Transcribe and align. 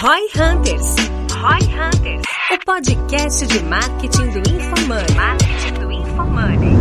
Roy 0.00 0.28
Hunters. 0.36 0.94
Roy 1.32 1.58
Hunters. 1.74 2.22
O 2.52 2.64
podcast 2.64 3.44
de 3.48 3.58
marketing 3.64 4.30
do 4.30 4.38
InfoMoney. 4.38 5.16
Marketing 5.16 5.74
do 5.80 5.90
InfoMoney. 5.90 6.76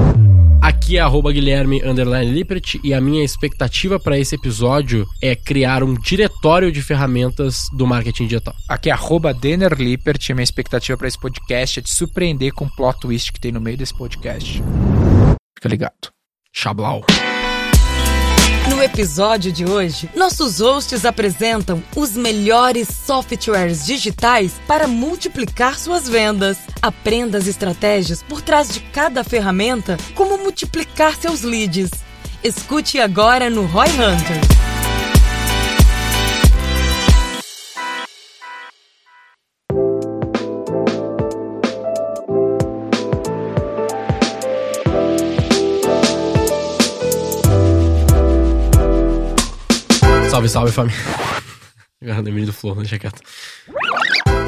Aqui 0.62 0.98
é 0.98 1.00
arroba 1.00 1.32
Guilherme 1.32 1.82
Underline 1.84 2.32
Lippert 2.32 2.80
e 2.84 2.94
a 2.94 3.02
minha 3.02 3.26
expectativa 3.26 4.00
para 4.00 4.20
esse 4.20 4.36
episódio 4.36 5.04
é 5.20 5.36
criar 5.36 5.84
um 5.84 5.96
diretório 5.96 6.72
de 6.72 6.80
ferramentas 6.84 7.64
do 7.76 7.88
marketing 7.88 8.28
digital. 8.28 8.54
Aqui 8.70 8.92
é 8.92 8.94
arroba 8.94 9.34
Denner 9.34 9.74
Lippert 9.74 10.30
e 10.30 10.34
minha 10.36 10.44
expectativa 10.44 10.96
para 10.96 11.08
esse 11.08 11.20
podcast 11.20 11.80
é 11.80 11.82
te 11.82 11.90
surpreender 11.90 12.54
com 12.54 12.66
o 12.66 12.76
plot 12.76 13.00
twist 13.00 13.34
que 13.34 13.40
tem 13.40 13.52
no 13.52 13.60
meio 13.60 13.78
desse 13.78 13.96
podcast. 13.96 14.62
Fica 15.56 15.68
ligado. 15.68 16.12
Chablau. 16.54 17.04
No 18.78 18.84
episódio 18.84 19.52
de 19.52 19.66
hoje, 19.66 20.08
nossos 20.16 20.62
hosts 20.62 21.04
apresentam 21.04 21.84
os 21.96 22.12
melhores 22.12 22.88
softwares 22.88 23.84
digitais 23.84 24.52
para 24.68 24.88
multiplicar 24.88 25.80
suas 25.80 26.08
vendas. 26.08 26.60
Aprenda 26.80 27.40
as 27.40 27.48
estratégias 27.48 28.22
por 28.22 28.40
trás 28.40 28.70
de 28.70 28.80
cada 28.80 29.24
ferramenta, 29.24 29.98
como 30.14 30.38
multiplicar 30.38 31.16
seus 31.16 31.42
leads. 31.42 31.90
Escute 32.44 33.00
agora 33.00 33.50
no 33.50 33.66
Roy 33.66 33.90
Hunter. 33.90 34.67
Salve, 50.58 50.72
família. 50.72 50.98
Agora 52.02 52.20
lembrei 52.20 52.44
do 52.44 52.52
Flow, 52.52 52.74
deixa 52.78 52.98
quieto. 52.98 53.22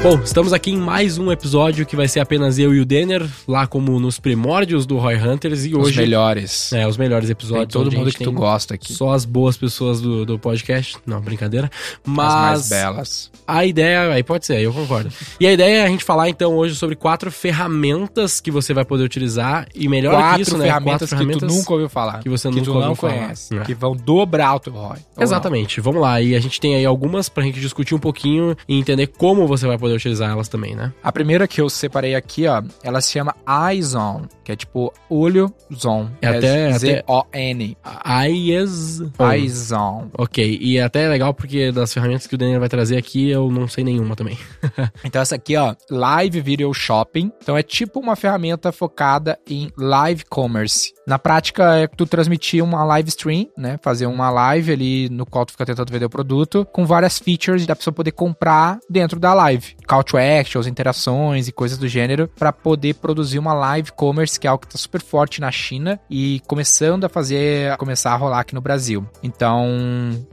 Bom, 0.02 0.18
estamos 0.24 0.54
aqui 0.54 0.70
em 0.70 0.78
mais 0.78 1.18
um 1.18 1.30
episódio 1.30 1.84
que 1.84 1.94
vai 1.94 2.08
ser 2.08 2.20
apenas 2.20 2.58
eu 2.58 2.74
e 2.74 2.80
o 2.80 2.86
Denner, 2.86 3.22
lá 3.46 3.66
como 3.66 4.00
nos 4.00 4.18
primórdios 4.18 4.86
do 4.86 4.96
Roy 4.96 5.16
Hunters 5.16 5.66
e 5.66 5.74
Os 5.76 5.88
hoje... 5.88 5.98
melhores. 6.00 6.72
É, 6.72 6.86
os 6.86 6.96
melhores 6.96 7.26
Tem 7.26 7.32
episódios. 7.32 7.70
todo 7.70 7.88
onde 7.88 7.96
a 7.96 7.98
mundo 7.98 8.10
que 8.10 8.16
tu 8.16 8.24
tem 8.24 8.32
gosta 8.34 8.74
aqui. 8.76 8.94
Só 8.94 9.12
as 9.12 9.26
boas 9.26 9.58
pessoas 9.58 10.00
do, 10.00 10.24
do 10.24 10.38
podcast. 10.38 10.96
Não, 11.04 11.20
brincadeira. 11.20 11.70
As 12.02 12.10
mais 12.10 12.32
Mas 12.60 12.68
belas. 12.70 13.30
a 13.46 13.66
ideia, 13.66 14.10
aí 14.14 14.22
pode 14.22 14.46
ser, 14.46 14.62
eu 14.62 14.72
concordo. 14.72 15.10
E 15.38 15.46
a 15.46 15.52
ideia 15.52 15.82
é 15.82 15.84
a 15.84 15.88
gente 15.88 16.02
falar 16.02 16.30
então 16.30 16.56
hoje 16.56 16.76
sobre 16.76 16.96
quatro 16.96 17.30
ferramentas 17.30 18.40
que 18.40 18.50
você 18.50 18.72
vai 18.72 18.86
poder 18.86 19.04
utilizar 19.04 19.68
e 19.74 19.86
melhor 19.86 20.14
Quatro 20.14 20.36
que 20.36 20.42
isso, 20.42 20.56
né? 20.56 20.64
ferramentas 20.64 21.10
quatro 21.10 21.26
que 21.28 21.36
tu 21.36 21.46
nunca 21.46 21.72
ouviu 21.74 21.90
falar. 21.90 22.20
que 22.22 22.28
você 22.30 22.48
que 22.48 22.56
nunca 22.56 22.70
ouviu 22.70 22.88
não 22.88 22.94
falar. 22.94 23.12
conhece. 23.12 23.54
É. 23.54 23.64
Que 23.64 23.74
vão 23.74 23.94
dobrar 23.94 24.54
o 24.54 24.60
teu 24.60 24.72
ROI. 24.72 24.98
Ou 25.14 25.22
Exatamente, 25.22 25.78
vamos 25.78 26.00
lá. 26.00 26.22
E 26.22 26.34
a 26.34 26.40
gente 26.40 26.58
tem 26.58 26.74
aí 26.74 26.86
algumas 26.86 27.28
pra 27.28 27.44
gente 27.44 27.60
discutir 27.60 27.94
um 27.94 27.98
pouquinho 27.98 28.56
e 28.66 28.78
entender 28.78 29.06
como 29.06 29.46
você 29.46 29.66
vai 29.66 29.76
poder 29.76 29.89
utilizar 29.94 30.30
elas 30.30 30.48
também, 30.48 30.74
né? 30.74 30.92
A 31.02 31.12
primeira 31.12 31.46
que 31.46 31.60
eu 31.60 31.68
separei 31.68 32.14
aqui, 32.14 32.46
ó, 32.46 32.62
ela 32.82 33.00
se 33.00 33.12
chama 33.12 33.34
Eyezone, 33.46 34.28
que 34.50 34.52
é 34.52 34.56
tipo 34.56 34.92
olho 35.08 35.52
zone. 35.72 36.10
É 36.20 36.26
até- 36.28 36.72
Z-O-N. 36.78 37.76
AIES. 37.84 39.00
Eyezone. 39.18 40.10
Ok, 40.18 40.58
e 40.60 40.76
é 40.78 40.82
até 40.82 41.08
legal 41.08 41.32
porque 41.32 41.70
das 41.70 41.92
ferramentas 41.94 42.26
que 42.26 42.34
o 42.34 42.38
Daniel 42.38 42.58
vai 42.60 42.68
trazer 42.68 42.96
aqui, 42.96 43.28
eu 43.30 43.50
não 43.50 43.68
sei 43.68 43.84
nenhuma 43.84 44.16
também. 44.16 44.36
Então 45.04 45.20
essa 45.22 45.34
aqui, 45.36 45.56
ó, 45.56 45.74
Live 45.90 46.40
Video 46.40 46.72
Shopping. 46.74 47.30
Então 47.42 47.56
é 47.56 47.62
tipo 47.62 48.00
uma 48.00 48.16
ferramenta 48.16 48.70
focada 48.72 49.38
em 49.48 49.70
live 49.76 50.24
commerce. 50.24 50.92
Na 51.06 51.18
prática 51.18 51.76
é 51.76 51.86
tu 51.86 52.06
transmitir 52.06 52.62
uma 52.62 52.84
live 52.84 53.08
stream, 53.08 53.46
né? 53.56 53.78
Fazer 53.82 54.06
uma 54.06 54.30
live 54.30 54.72
ali 54.72 55.08
no 55.10 55.24
qual 55.26 55.44
tu 55.46 55.52
fica 55.52 55.66
tentando 55.66 55.90
vender 55.90 56.04
o 56.04 56.10
produto, 56.10 56.66
com 56.72 56.84
várias 56.86 57.18
features 57.18 57.66
da 57.66 57.74
pessoa 57.76 57.92
poder 57.94 58.12
comprar 58.12 58.78
dentro 58.88 59.18
da 59.18 59.32
live. 59.34 59.76
Call 59.86 60.02
to 60.04 60.16
actions, 60.16 60.66
interações 60.66 61.48
e 61.48 61.52
coisas 61.52 61.78
do 61.78 61.88
gênero 61.88 62.28
para 62.38 62.52
poder 62.52 62.94
produzir 62.94 63.38
uma 63.38 63.52
live 63.52 63.92
commerce, 63.92 64.38
que 64.40 64.46
é 64.46 64.50
algo 64.50 64.62
que 64.66 64.72
tá 64.72 64.78
super 64.78 65.00
forte 65.02 65.40
na 65.40 65.50
China 65.52 66.00
e 66.10 66.40
começando 66.46 67.04
a 67.04 67.08
fazer, 67.08 67.70
a 67.70 67.76
começar 67.76 68.12
a 68.12 68.16
rolar 68.16 68.40
aqui 68.40 68.54
no 68.54 68.60
Brasil. 68.60 69.06
Então, 69.22 69.66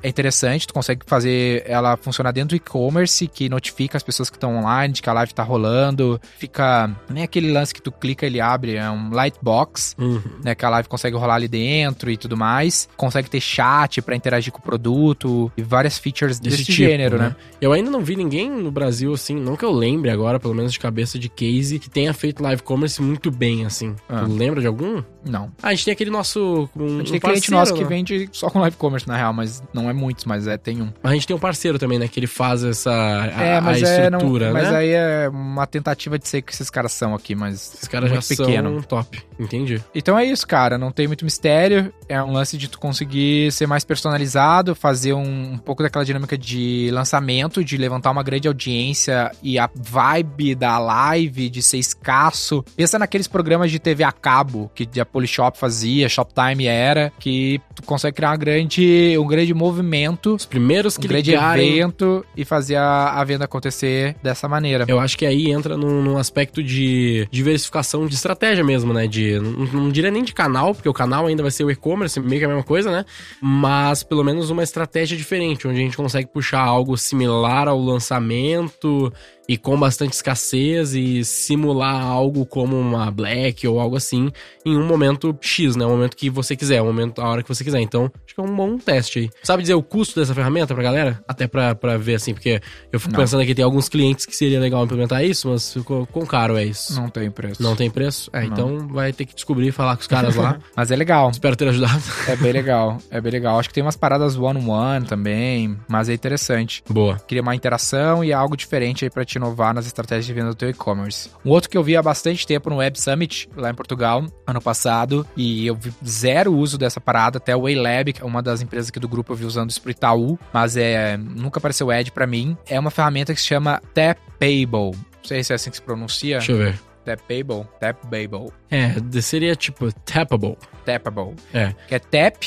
é 0.02 0.08
interessante, 0.10 0.66
tu 0.68 0.74
consegue 0.74 1.02
fazer 1.06 1.64
ela 1.68 1.98
funcionar 1.98 2.32
dentro 2.32 2.50
do 2.50 2.56
e-commerce, 2.56 3.28
que 3.28 3.50
notifica 3.50 3.98
as 3.98 4.04
pessoas 4.04 4.30
que 4.30 4.38
estão 4.38 4.58
online, 4.58 4.94
de 4.94 5.02
que 5.02 5.10
a 5.10 5.14
live 5.14 5.34
tá 5.34 5.44
rolando, 5.44 6.20
fica 6.38 6.90
nem 7.10 7.24
aquele 7.24 7.52
lance 7.52 7.74
que 7.74 7.82
tu 7.82 7.92
clica 7.92 8.26
ele 8.26 8.40
abre, 8.40 8.76
é 8.76 8.90
um 8.90 9.10
lightbox, 9.12 9.96
Uhum. 9.98 10.22
né, 10.44 10.56
que 10.56 10.66
a 10.66 10.70
live 10.70 10.88
consegue 10.88 11.16
rolar 11.18 11.36
ali 11.36 11.48
dentro 11.48 12.10
e 12.10 12.18
tudo 12.18 12.38
mais. 12.38 12.88
Consegue 12.96 13.30
ter 13.30 13.42
chat 13.42 14.02
para 14.02 14.16
interagir 14.16 14.52
com 14.52 14.60
o 14.60 14.62
produto 14.62 15.52
e 15.58 15.62
várias 15.62 15.98
features 15.98 16.40
desse, 16.40 16.64
tipo, 16.66 16.72
gênero, 16.78 17.18
né? 17.18 17.36
Eu 17.60 17.74
ainda 17.74 17.90
não 17.92 18.02
vi 18.02 18.16
ninguém 18.16 18.50
no 18.50 18.72
Brasil, 18.72 19.14
assim, 19.14 19.36
não 19.36 19.56
que 19.56 19.66
eu 19.66 19.72
lembre 19.72 20.10
agora, 20.10 20.40
pelo 20.40 20.54
menos 20.54 20.72
de 20.72 20.80
cabeça 20.80 21.18
de 21.20 21.28
case, 21.30 21.80
que 21.80 21.90
tenha 21.90 22.14
feito 22.14 22.42
live 22.42 22.62
commerce 22.62 23.02
muito 23.02 23.30
bem, 23.32 23.66
assim. 23.66 23.96
Ah. 24.10 24.24
Tu 24.26 24.32
lembra 24.34 24.62
de 24.62 24.68
algum? 24.68 25.04
Não. 25.26 25.52
Ah, 25.62 25.70
a 25.70 25.74
gente 25.74 25.86
tem 25.86 25.92
aquele 25.92 26.10
nosso. 26.10 26.70
Um, 26.76 26.86
A 26.96 26.98
gente 27.00 27.12
tem 27.12 27.18
um 27.18 27.20
cliente 27.20 27.52
nosso 27.52 27.74
que 27.74 27.84
vende 27.84 28.30
só 28.32 28.50
com 28.50 28.60
live 28.60 28.78
commerce, 28.78 29.08
na 29.08 29.16
real, 29.16 29.34
mas 29.34 29.62
não 29.74 29.90
é 29.90 29.94
muitos, 29.94 30.26
mas 30.26 30.48
é, 30.48 30.58
tem 30.58 30.82
um. 30.82 30.92
A 31.04 31.14
gente 31.14 31.28
tem 31.28 31.36
um 31.36 31.40
parceiro 31.40 31.78
também, 31.78 32.00
né? 32.00 32.08
Que 32.08 32.20
ele 32.20 32.28
faz 32.28 32.64
essa. 32.64 32.92
A, 32.92 33.26
é, 33.26 33.62
mas 33.62 33.84
a 33.84 33.88
é. 33.88 34.10
Não, 34.10 34.20
estrutura, 34.20 34.54
mas 34.54 34.70
né? 34.70 34.78
aí 34.78 34.90
é 34.90 35.30
uma 35.30 35.68
tentativa 35.68 36.18
de 36.18 36.28
ser 36.28 36.42
que 36.42 36.54
esses 36.54 36.70
caras 36.70 36.92
são 36.92 37.14
aqui, 37.14 37.36
mas. 37.36 37.76
Esses 37.76 37.88
caras 37.88 38.10
já 38.10 38.36
pequeno. 38.36 38.74
são 38.74 38.82
top. 38.84 39.22
Entendi. 39.40 39.82
Então 39.94 40.18
é 40.18 40.26
isso, 40.26 40.48
cara. 40.48 40.78
Não 40.78 40.92
tem 40.92 41.08
muito 41.08 41.26
mistério. 41.26 41.94
É 42.08 42.22
um 42.24 42.32
lance 42.32 42.58
de 42.58 42.68
tu 42.68 42.80
conseguir 42.80 43.52
ser 43.52 43.68
mais 43.68 43.84
personalizado, 43.84 44.74
fazer 44.74 45.14
um, 45.14 45.54
um 45.54 45.58
pouco 45.58 45.84
daquela 45.84 46.06
dinâmica 46.06 46.38
de 46.38 46.90
lançamento, 46.92 47.64
de 47.64 47.78
levantar 47.78 48.12
uma 48.12 48.24
grande 48.24 48.48
audiência 48.48 49.32
e 49.44 49.60
a 49.60 49.70
vibe 49.76 50.56
da 50.56 50.78
live, 50.80 51.50
de 51.50 51.62
ser 51.62 51.78
escasso. 51.78 52.64
Pensa 52.76 52.98
naqueles 52.98 53.28
programas 53.28 53.72
de 53.72 53.77
TV 53.80 54.04
a 54.04 54.12
cabo 54.12 54.72
que 54.74 55.00
a 55.00 55.06
Polishop 55.06 55.58
fazia, 55.58 56.10
Shoptime 56.10 56.66
era, 56.66 57.12
que 57.20 57.62
tu 57.76 57.84
consegue 57.84 58.16
criar 58.16 58.32
uma 58.32 58.38
grande, 58.38 59.16
um 59.20 59.28
grande 59.28 59.54
movimento, 59.54 60.36
Os 60.36 60.46
primeiros 60.46 60.98
um 60.98 61.02
que 61.02 61.08
grande 61.08 61.32
ligarem... 61.32 61.78
evento 61.78 62.26
e 62.36 62.44
fazer 62.44 62.76
a, 62.76 63.12
a 63.12 63.24
venda 63.24 63.46
acontecer 63.46 64.16
dessa 64.22 64.48
maneira. 64.48 64.86
Eu 64.88 65.00
acho 65.00 65.18
que 65.18 65.26
aí 65.26 65.52
entra 65.52 65.78
num, 65.78 66.02
num 66.02 66.18
aspecto 66.18 66.64
de 66.64 67.28
diversificação 67.32 68.06
de 68.08 68.16
estratégia 68.16 68.64
mesmo, 68.64 68.94
né? 68.94 69.08
De, 69.08 69.40
não, 69.40 69.52
não 69.84 69.90
diria 69.90 70.12
nem 70.12 70.24
de 70.24 70.34
canal, 70.34 70.74
porque 70.74 70.90
o 70.90 70.94
canal 70.94 71.28
ainda 71.28 71.42
vai 71.42 71.52
ser 71.52 71.64
o 71.64 71.72
e-commerce, 71.72 72.20
meio 72.20 72.40
que 72.40 72.46
a 72.46 72.50
mesma 72.50 72.64
coisa, 72.64 72.92
né? 72.92 73.06
Mas 73.42 74.04
pelo 74.04 74.24
menos 74.24 74.50
uma 74.50 74.64
estratégia 74.64 75.18
diferente, 75.18 75.68
onde 75.68 75.80
a 75.80 75.84
gente 75.84 75.98
consegue 75.98 76.28
puxar 76.28 76.62
algo 76.62 76.98
similar 76.98 77.68
ao 77.68 77.80
lançamento 77.80 79.12
e 79.48 79.58
com 79.58 79.80
bastante 79.80 80.14
escassez 80.14 80.94
e 80.94 81.24
simular 81.24 82.04
algo 82.04 82.46
como 82.46 82.78
uma 82.78 83.10
Black 83.10 83.68
ou 83.68 83.80
algo 83.80 83.96
assim 83.96 84.32
em 84.66 84.76
um 84.78 84.86
momento 84.86 85.38
X, 85.42 85.76
né? 85.76 85.86
Um 85.86 85.92
momento 85.92 86.18
que 86.18 86.30
você 86.30 86.56
quiser, 86.56 86.82
um 86.82 86.86
momento, 86.86 87.22
a 87.22 87.28
hora 87.30 87.42
que 87.44 87.50
você 87.50 87.64
quiser. 87.64 87.80
Então, 87.80 88.12
acho 88.26 88.36
que 88.36 88.42
é 88.42 88.44
um 88.44 88.56
bom 88.56 88.78
teste 88.78 89.20
aí. 89.20 89.30
Sabe 89.44 89.62
dizer 89.64 89.76
o 89.76 89.84
custo 89.84 90.20
dessa 90.20 90.36
ferramenta 90.36 90.74
pra 90.74 90.84
galera? 90.84 91.24
Até 91.28 91.48
pra, 91.48 91.74
pra 91.74 91.98
ver 91.98 92.16
assim, 92.16 92.34
porque 92.34 92.62
eu 92.92 93.00
fico 93.00 93.14
Não. 93.14 93.20
pensando 93.20 93.42
aqui, 93.42 93.56
tem 93.56 93.64
alguns 93.64 93.88
clientes 93.88 94.26
que 94.26 94.36
seria 94.36 94.60
legal 94.60 94.84
implementar 94.84 95.24
isso, 95.24 95.50
mas 95.50 95.74
ficou, 95.74 96.06
quão 96.08 96.26
caro 96.26 96.58
é 96.58 96.66
isso? 96.66 96.94
Não 97.00 97.10
tem 97.10 97.32
preço. 97.32 97.62
Não 97.64 97.76
tem 97.76 97.90
preço? 97.90 98.30
É, 98.34 98.42
Não. 98.42 98.48
então 98.48 98.88
vai 98.90 99.14
ter 99.14 99.26
que 99.26 99.34
descobrir 99.34 99.68
e 99.68 99.72
falar 99.72 99.96
com 99.96 100.02
os 100.02 100.08
caras 100.08 100.36
lá. 100.36 100.58
Mas 100.76 100.92
é 100.92 100.96
legal. 100.96 101.30
Espero 101.30 101.56
ter 101.56 101.68
ajudado. 101.70 102.02
É 102.28 102.36
bem 102.36 102.52
legal, 102.52 102.98
é 103.10 103.20
bem 103.22 103.32
legal. 103.32 103.60
Acho 103.60 103.70
que 103.70 103.76
tem 103.76 103.84
umas 103.84 103.96
paradas 103.96 104.36
one-on-one 104.38 105.06
também, 105.06 105.78
mas 105.88 106.10
é 106.10 106.14
interessante. 106.14 106.84
Boa. 106.90 107.16
Queria 107.28 107.42
uma 107.42 107.56
interação 107.56 108.24
e 108.24 108.32
algo 108.34 108.56
diferente 108.56 109.04
aí 109.06 109.10
pra 109.10 109.26
te 109.26 109.37
inovar 109.38 109.74
nas 109.74 109.86
estratégias 109.86 110.26
de 110.26 110.34
venda 110.34 110.50
do 110.50 110.56
teu 110.56 110.70
e-commerce. 110.70 111.30
Um 111.46 111.50
outro 111.50 111.70
que 111.70 111.78
eu 111.78 111.84
vi 111.84 111.96
há 111.96 112.02
bastante 112.02 112.46
tempo 112.46 112.70
no 112.70 112.78
Web 112.78 113.00
Summit, 113.00 113.50
lá 113.56 113.70
em 113.70 113.76
Portugal, 113.76 114.26
ano 114.46 114.62
passado, 114.62 115.26
e 115.36 115.66
eu 115.66 115.76
vi 115.76 115.94
zero 116.06 116.54
uso 116.54 116.78
dessa 116.78 117.00
parada, 117.00 117.38
até 117.38 117.56
o 117.56 117.62
Waylab, 117.62 118.14
que 118.14 118.22
é 118.22 118.26
uma 118.26 118.42
das 118.42 118.62
empresas 118.62 118.90
aqui 118.90 119.00
do 119.00 119.08
grupo, 119.08 119.34
eu 119.34 119.38
vi 119.38 119.46
usando 119.46 119.70
isso 119.70 119.82
pro 119.82 119.92
Itaú, 119.92 120.38
mas 120.54 120.76
é, 120.76 121.18
nunca 121.18 121.60
apareceu 121.60 121.92
Ed 121.92 122.12
pra 122.12 122.28
mim. 122.28 122.58
É 122.68 122.80
uma 122.80 122.92
ferramenta 122.92 123.34
que 123.34 123.40
se 123.40 123.48
chama 123.48 123.82
Tapable. 123.94 124.92
Não 124.92 125.24
sei 125.24 125.44
se 125.44 125.52
é 125.52 125.56
assim 125.56 125.70
que 125.70 125.78
se 125.78 125.82
pronuncia. 125.82 126.38
Deixa 126.38 126.52
eu 126.52 126.58
ver. 126.58 126.87
Tapable. 127.16 127.66
Tapable. 127.80 128.52
É, 128.70 128.96
seria 129.22 129.56
tipo 129.56 129.90
tappable. 130.04 130.58
Tappable. 130.86 131.36
É, 131.54 131.74
Que 131.88 131.96
é 131.96 132.00
Tap, 132.00 132.44